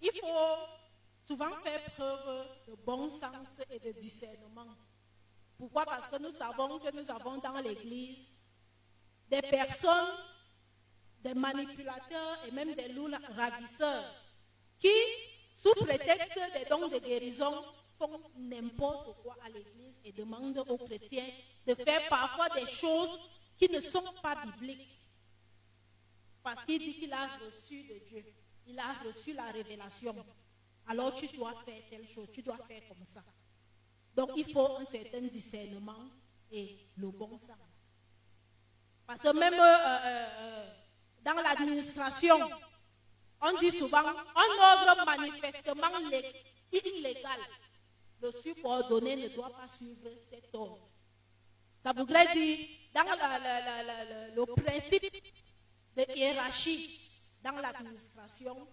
il 0.00 0.12
faut 0.12 1.26
souvent 1.26 1.50
faire 1.64 1.82
preuve 1.96 2.46
de 2.68 2.74
bon 2.76 3.08
sens 3.08 3.48
et 3.70 3.80
de 3.80 3.92
discernement. 3.98 4.76
Pourquoi? 5.58 5.84
Parce 5.84 6.08
que 6.08 6.22
nous 6.22 6.30
savons 6.30 6.78
que 6.78 6.94
nous 6.94 7.10
avons 7.10 7.38
dans 7.38 7.58
l'Église 7.58 8.18
des 9.28 9.42
personnes, 9.42 10.14
des 11.20 11.34
manipulateurs 11.34 12.38
et 12.46 12.52
même 12.52 12.74
des 12.74 12.88
loups 12.88 13.10
ravisseurs 13.36 14.14
qui, 14.78 14.94
sous 15.54 15.74
prétexte 15.74 16.38
des 16.56 16.66
dons 16.70 16.86
de 16.86 16.98
guérison, 16.98 17.64
font 17.98 18.20
n'importe 18.36 19.16
quoi 19.22 19.36
à 19.44 19.48
l'Église 19.48 19.98
et 20.04 20.12
demandent 20.12 20.64
aux 20.68 20.78
chrétiens 20.78 21.30
de 21.66 21.74
faire 21.74 22.08
parfois 22.08 22.48
des 22.50 22.66
choses 22.66 23.18
qui 23.58 23.68
ne 23.70 23.80
sont 23.80 24.12
pas 24.22 24.36
bibliques. 24.44 24.88
Parce 26.42 26.64
qu'il 26.64 26.78
dit 26.78 26.94
qu'il 26.94 27.12
a 27.12 27.26
reçu 27.38 27.84
de 27.84 27.98
Dieu, 28.06 28.24
il 28.66 28.78
a 28.78 28.92
reçu 29.04 29.32
la 29.32 29.50
révélation. 29.50 30.14
Alors 30.86 31.14
tu 31.14 31.26
dois 31.36 31.54
faire 31.64 31.82
telle 31.88 32.06
chose, 32.06 32.28
tu 32.32 32.42
dois 32.42 32.58
faire 32.68 32.82
comme 32.88 33.06
ça. 33.06 33.22
Donc 34.14 34.30
il 34.36 34.52
faut 34.52 34.76
un 34.76 34.84
certain 34.84 35.22
discernement 35.22 36.10
et 36.50 36.76
le 36.96 37.10
bon 37.10 37.38
sens. 37.38 37.56
Parce 39.06 39.20
que 39.20 39.36
même 39.36 39.54
euh, 39.54 39.58
euh, 39.58 40.26
euh, 40.38 40.70
dans 41.22 41.34
l'administration, 41.34 42.36
on 43.40 43.58
dit 43.58 43.70
souvent 43.70 43.98
un 43.98 44.86
ordre 44.86 45.04
manifestement 45.04 45.88
illégal. 46.72 47.40
Le 48.22 48.32
subordonné 48.32 49.16
ne 49.16 49.28
doit 49.28 49.50
pas 49.50 49.68
suivre 49.68 50.08
cet 50.30 50.54
ordre. 50.54 50.88
Ça 51.84 51.92
voudrait 51.92 52.26
dire, 52.32 52.58
dans 52.94 53.02
le 53.02 54.62
principe 54.62 55.12
de 55.94 56.16
hiérarchie 56.16 57.10
dans 57.42 57.52
l'administration, 57.60 58.66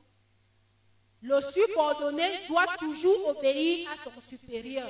le 1.21 1.41
subordonné 1.41 2.47
doit 2.47 2.67
toujours 2.79 3.35
obéir 3.37 3.91
à 3.91 3.95
son 4.01 4.17
supérieur. 4.21 4.89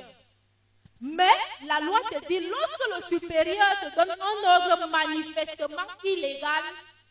Mais 1.00 1.34
la 1.66 1.80
loi 1.80 1.98
te 2.12 2.24
dit, 2.28 2.46
lorsque 2.48 3.10
le 3.10 3.18
supérieur 3.18 3.66
te 3.80 3.96
donne 3.96 4.12
un 4.12 4.70
ordre 4.70 4.88
manifestement 4.88 5.88
illégal, 6.04 6.62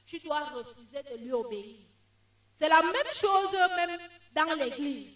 tu 0.05 0.17
dois 0.19 0.45
refuser 0.45 1.03
de 1.11 1.17
lui 1.17 1.33
obéir. 1.33 1.75
C'est 2.53 2.69
la 2.69 2.81
même 2.81 3.13
chose 3.13 3.51
même 3.75 3.99
dans 4.33 4.55
l'église. 4.63 5.11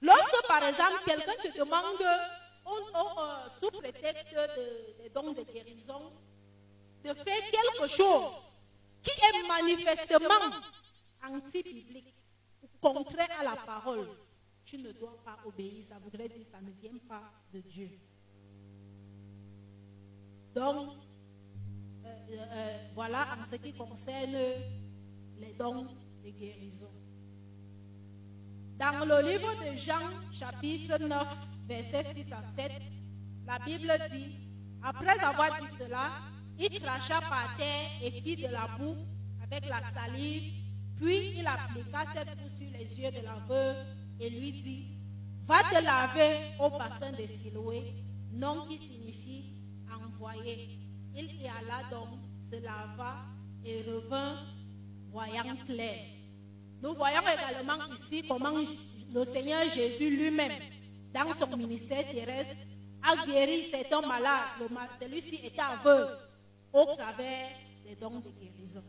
Lorsque, 0.00 0.46
par 0.48 0.64
exemple, 0.64 1.02
quelqu'un 1.04 1.34
te 1.42 1.58
demande, 1.58 2.00
euh, 2.00 3.48
sous 3.60 3.70
prétexte 3.70 4.34
de, 4.34 5.03
dons 5.14 5.32
de 5.32 5.42
guérison, 5.42 6.12
de 7.04 7.14
faire 7.14 7.42
quelque 7.50 7.88
chose 7.88 8.32
qui 9.02 9.10
est 9.10 9.48
manifestement 9.48 10.56
anti-biblique 11.22 12.14
ou 12.62 12.66
contraire 12.80 13.28
à 13.40 13.44
la 13.44 13.56
parole, 13.56 14.08
tu 14.64 14.78
ne 14.78 14.90
dois 14.92 15.16
pas 15.24 15.38
obéir. 15.44 15.84
Ça 15.84 15.98
voudrait 15.98 16.28
dire 16.28 16.38
que 16.38 16.50
ça 16.50 16.60
ne 16.60 16.70
vient 16.70 16.98
pas 17.08 17.22
de 17.52 17.60
Dieu. 17.60 17.90
Donc, 20.54 20.92
euh, 22.04 22.08
euh, 22.30 22.78
voilà 22.94 23.26
en 23.38 23.50
ce 23.50 23.56
qui 23.56 23.72
concerne 23.72 24.36
les 25.38 25.52
dons 25.58 25.86
de 26.24 26.30
guérison. 26.30 26.88
Dans 28.78 29.04
le 29.04 29.30
livre 29.30 29.54
de 29.54 29.76
Jean, 29.76 30.10
chapitre 30.32 30.98
9, 30.98 31.26
versets 31.66 32.14
6 32.14 32.32
à 32.32 32.42
7, 32.56 32.72
la 33.46 33.58
Bible 33.58 33.92
dit, 34.10 34.43
après 34.84 35.18
avoir 35.18 35.48
dit 35.60 35.68
cela, 35.78 36.10
il 36.58 36.80
cracha 36.80 37.20
par 37.20 37.56
terre 37.56 37.90
et 38.02 38.10
fit 38.10 38.36
de 38.36 38.48
la 38.48 38.68
boue 38.78 38.96
avec 39.42 39.66
la 39.68 39.80
salive, 39.82 40.52
puis 40.96 41.38
il 41.38 41.46
appliqua 41.46 42.04
cette 42.14 42.36
boue 42.36 42.50
sur 42.56 42.70
les 42.70 43.00
yeux 43.00 43.10
de 43.10 43.24
la 43.24 43.36
et 44.20 44.30
lui 44.30 44.52
dit, 44.52 44.86
va 45.46 45.58
te 45.62 45.82
laver 45.82 46.38
au 46.60 46.70
bassin 46.70 47.12
de 47.12 47.26
Siloé, 47.26 47.94
nom 48.32 48.66
qui 48.66 48.78
signifie 48.78 49.44
envoyé. 49.90 50.68
Il 51.16 51.26
y 51.40 51.46
alla 51.46 51.88
donc, 51.90 52.20
se 52.50 52.56
lava 52.62 53.16
et 53.64 53.82
revint 53.82 54.36
voyant 55.10 55.56
clair. 55.66 56.00
Nous 56.82 56.94
voyons 56.94 57.22
également 57.22 57.84
ici 57.94 58.22
comment 58.28 58.50
le 59.14 59.24
Seigneur 59.24 59.68
Jésus 59.74 60.10
lui-même, 60.10 60.52
dans 61.12 61.32
son 61.32 61.56
ministère 61.56 62.06
terrestre, 62.10 62.63
a 63.04 63.26
guéri 63.26 63.68
cet 63.70 63.92
homme 63.92 64.06
malade. 64.06 64.42
Celui-ci 65.00 65.40
était 65.44 65.60
aveugle 65.60 66.18
au 66.72 66.84
travers 66.96 67.50
des 67.84 67.94
dons 67.96 68.20
de 68.20 68.30
guérison. 68.30 68.82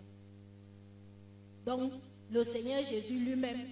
Donc, 1.65 1.93
le 2.31 2.43
Seigneur 2.43 2.83
Jésus 2.85 3.19
lui-même 3.19 3.69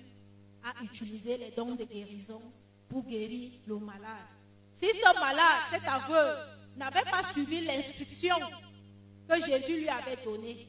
a 0.64 0.84
utilisé 0.84 1.38
les 1.38 1.52
dons 1.52 1.76
de 1.76 1.84
guérison 1.84 2.42
pour 2.90 3.04
guérir 3.04 3.52
le 3.68 3.78
malade. 3.80 4.28
Si 4.74 4.88
ce 4.88 5.20
malade, 5.20 5.62
cet 5.72 5.88
aveugle, 5.88 6.54
n'avait 6.76 7.10
pas 7.10 7.24
suivi 7.32 7.62
l'instruction 7.66 8.36
que 9.28 9.46
Jésus 9.46 9.80
lui 9.80 9.90
avait 9.90 10.18
donnée, 10.24 10.68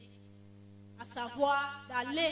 à 0.99 1.05
savoir 1.05 1.85
d'aller 1.89 2.31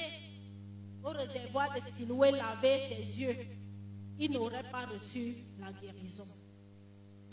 au 1.04 1.10
réservoir 1.10 1.74
de 1.74 1.82
Siloué 1.92 2.32
laver 2.32 2.80
ses 2.90 3.22
yeux, 3.22 3.38
il 4.20 4.32
n'aurait 4.32 4.64
pas 4.72 4.86
reçu 4.86 5.36
la 5.60 5.72
guérison. 5.72 6.28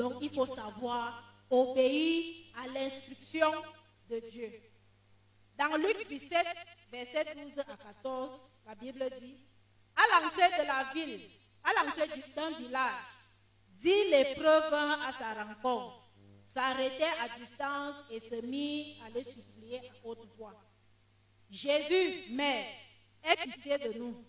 Donc 0.00 0.14
il 0.22 0.30
faut 0.30 0.46
savoir 0.46 1.22
obéir 1.50 2.46
à 2.56 2.66
l'instruction 2.68 3.50
de 4.08 4.18
Dieu. 4.30 4.50
Dans 5.58 5.76
Luc 5.76 6.08
17, 6.08 6.38
verset 6.90 7.26
12 7.36 7.58
à 7.58 7.76
14, 7.76 8.30
la 8.66 8.74
Bible 8.76 9.04
dit, 9.20 9.36
à 9.94 10.22
l'entrée 10.22 10.48
de 10.58 10.66
la 10.66 10.84
ville, 10.94 11.20
à 11.62 11.84
l'entrée 11.84 12.08
d'un 12.34 12.50
village, 12.58 12.92
dit 13.74 14.10
l'épreuve 14.10 14.72
à 14.72 15.12
sa 15.18 15.44
rencontre 15.44 16.00
s'arrêtait 16.46 17.04
à 17.22 17.38
distance 17.38 17.96
et 18.10 18.20
se 18.20 18.40
mit 18.46 18.96
à 19.04 19.10
les 19.10 19.24
supplier 19.24 19.80
à 19.80 20.06
haute 20.06 20.26
voix. 20.38 20.58
Jésus, 21.50 22.32
Mère, 22.32 22.64
aie 23.22 23.36
pitié 23.36 23.76
de 23.76 23.98
nous. 23.98 24.24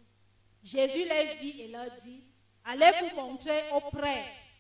Jésus 0.62 1.08
les 1.08 1.36
vit 1.36 1.62
et 1.62 1.68
leur 1.70 1.90
dit, 2.04 2.24
allez 2.66 2.92
vous 3.00 3.22
montrer 3.22 3.64
au 3.74 3.80
prêtre. 3.90 4.51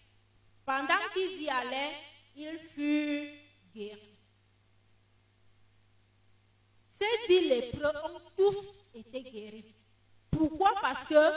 Pendant 0.71 1.09
qu'ils 1.11 1.41
y 1.41 1.49
allaient, 1.49 1.97
ils 2.33 2.57
furent 2.73 3.29
guéris. 3.75 4.17
Ces 6.97 7.27
dix 7.27 7.49
lépreux 7.49 7.91
ont 8.05 8.21
tous 8.37 8.57
été 8.95 9.21
guéris. 9.21 9.75
Pourquoi? 10.29 10.73
Parce 10.81 11.09
que 11.09 11.29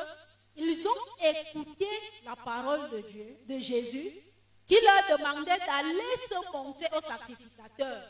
ils 0.55 0.87
ont 0.87 1.27
écouté 1.27 1.89
la 2.25 2.37
parole 2.37 2.89
de 2.91 3.01
Dieu, 3.01 3.37
de 3.49 3.59
Jésus, 3.59 4.13
qui 4.69 4.77
leur 4.81 5.19
demandait 5.19 5.59
d'aller 5.59 6.15
se 6.29 6.53
montrer 6.53 6.87
au 6.97 7.01
sacrificateur. 7.01 8.05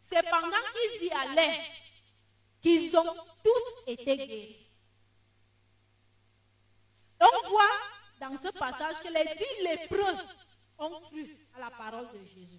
C'est 0.00 0.28
pendant 0.28 0.64
qu'ils 0.74 1.06
y 1.06 1.12
allaient 1.12 1.60
qu'ils 2.60 2.96
ont 2.96 3.14
tous 3.44 3.92
été 3.92 4.16
guéris. 4.16 4.66
On 7.20 7.48
voit 7.50 8.03
dans 8.28 8.36
ce 8.36 8.58
passage 8.58 8.96
que 9.02 9.12
les 9.12 9.24
dix 9.36 9.62
lépreux 9.62 10.16
ont 10.78 11.00
cru 11.00 11.36
à 11.54 11.60
la 11.60 11.70
parole 11.70 12.06
de 12.12 12.24
Jésus. 12.26 12.58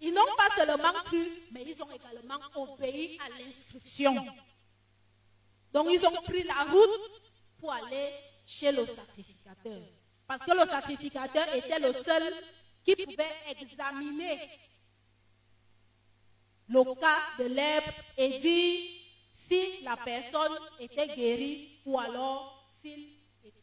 Ils 0.00 0.12
n'ont 0.12 0.34
pas 0.36 0.50
seulement 0.56 0.92
cru, 1.04 1.26
mais 1.52 1.64
ils 1.66 1.80
ont 1.82 1.90
également 1.90 2.40
obéi 2.56 3.18
à 3.24 3.28
l'instruction. 3.38 4.14
Donc 5.72 5.86
ils 5.90 6.04
ont 6.04 6.22
pris 6.22 6.42
la 6.42 6.64
route 6.64 7.22
pour 7.58 7.72
aller 7.72 8.12
chez 8.44 8.72
le 8.72 8.84
sacrificateur. 8.84 9.80
Parce 10.26 10.44
que 10.44 10.52
le 10.52 10.66
sacrificateur 10.66 11.54
était 11.54 11.78
le 11.78 11.92
seul 11.92 12.34
qui 12.84 12.96
pouvait 12.96 13.36
examiner 13.60 14.40
le 16.68 16.84
cas 16.94 17.20
de 17.38 17.44
lèpre 17.44 17.92
et 18.16 18.38
dire 18.40 18.80
si 19.34 19.82
la 19.84 19.96
personne 19.96 20.58
était 20.80 21.14
guérie 21.14 21.80
ou 21.84 21.98
alors 21.98 22.68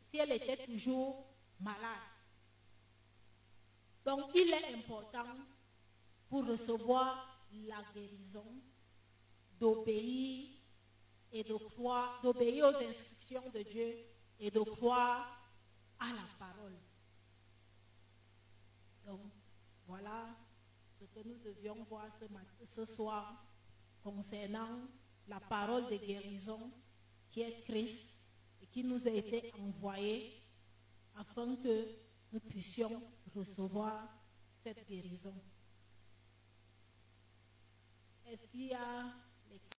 si, 0.09 0.17
elle 0.17 0.31
était 0.31 0.65
toujours 0.65 1.23
malade. 1.59 1.77
Donc 4.03 4.31
il 4.33 4.49
est 4.49 4.73
important 4.75 5.37
pour 6.27 6.47
recevoir 6.47 7.45
la 7.67 7.83
guérison 7.93 8.61
d'obéir 9.59 10.49
et 11.31 11.43
de 11.43 11.53
croire, 11.53 12.19
d'obéir 12.23 12.65
aux 12.65 12.83
instructions 12.83 13.47
de 13.53 13.61
Dieu 13.61 13.93
et 14.39 14.49
de 14.49 14.61
croire 14.61 15.39
à 15.99 16.07
la 16.07 16.25
parole. 16.39 16.77
Donc, 19.05 19.21
voilà 19.85 20.27
ce 20.99 21.05
que 21.05 21.27
nous 21.27 21.37
devions 21.37 21.83
voir 21.83 22.07
ce, 22.63 22.85
soir 22.85 23.45
concernant 24.01 24.87
la 25.27 25.39
parole 25.39 25.87
de 25.87 25.97
guérison 25.97 26.71
qui 27.29 27.41
est 27.41 27.61
Christ 27.61 28.18
qui 28.71 28.83
nous 28.83 29.07
a 29.07 29.11
été 29.11 29.51
envoyé 29.59 30.41
afin 31.15 31.55
que 31.55 31.87
nous 32.31 32.39
puissions 32.39 33.01
recevoir 33.35 34.07
cette 34.63 34.87
guérison. 34.87 35.33
Est-ce 38.27 38.47
qu'il 38.47 38.67
y 38.67 38.73
a 38.73 39.13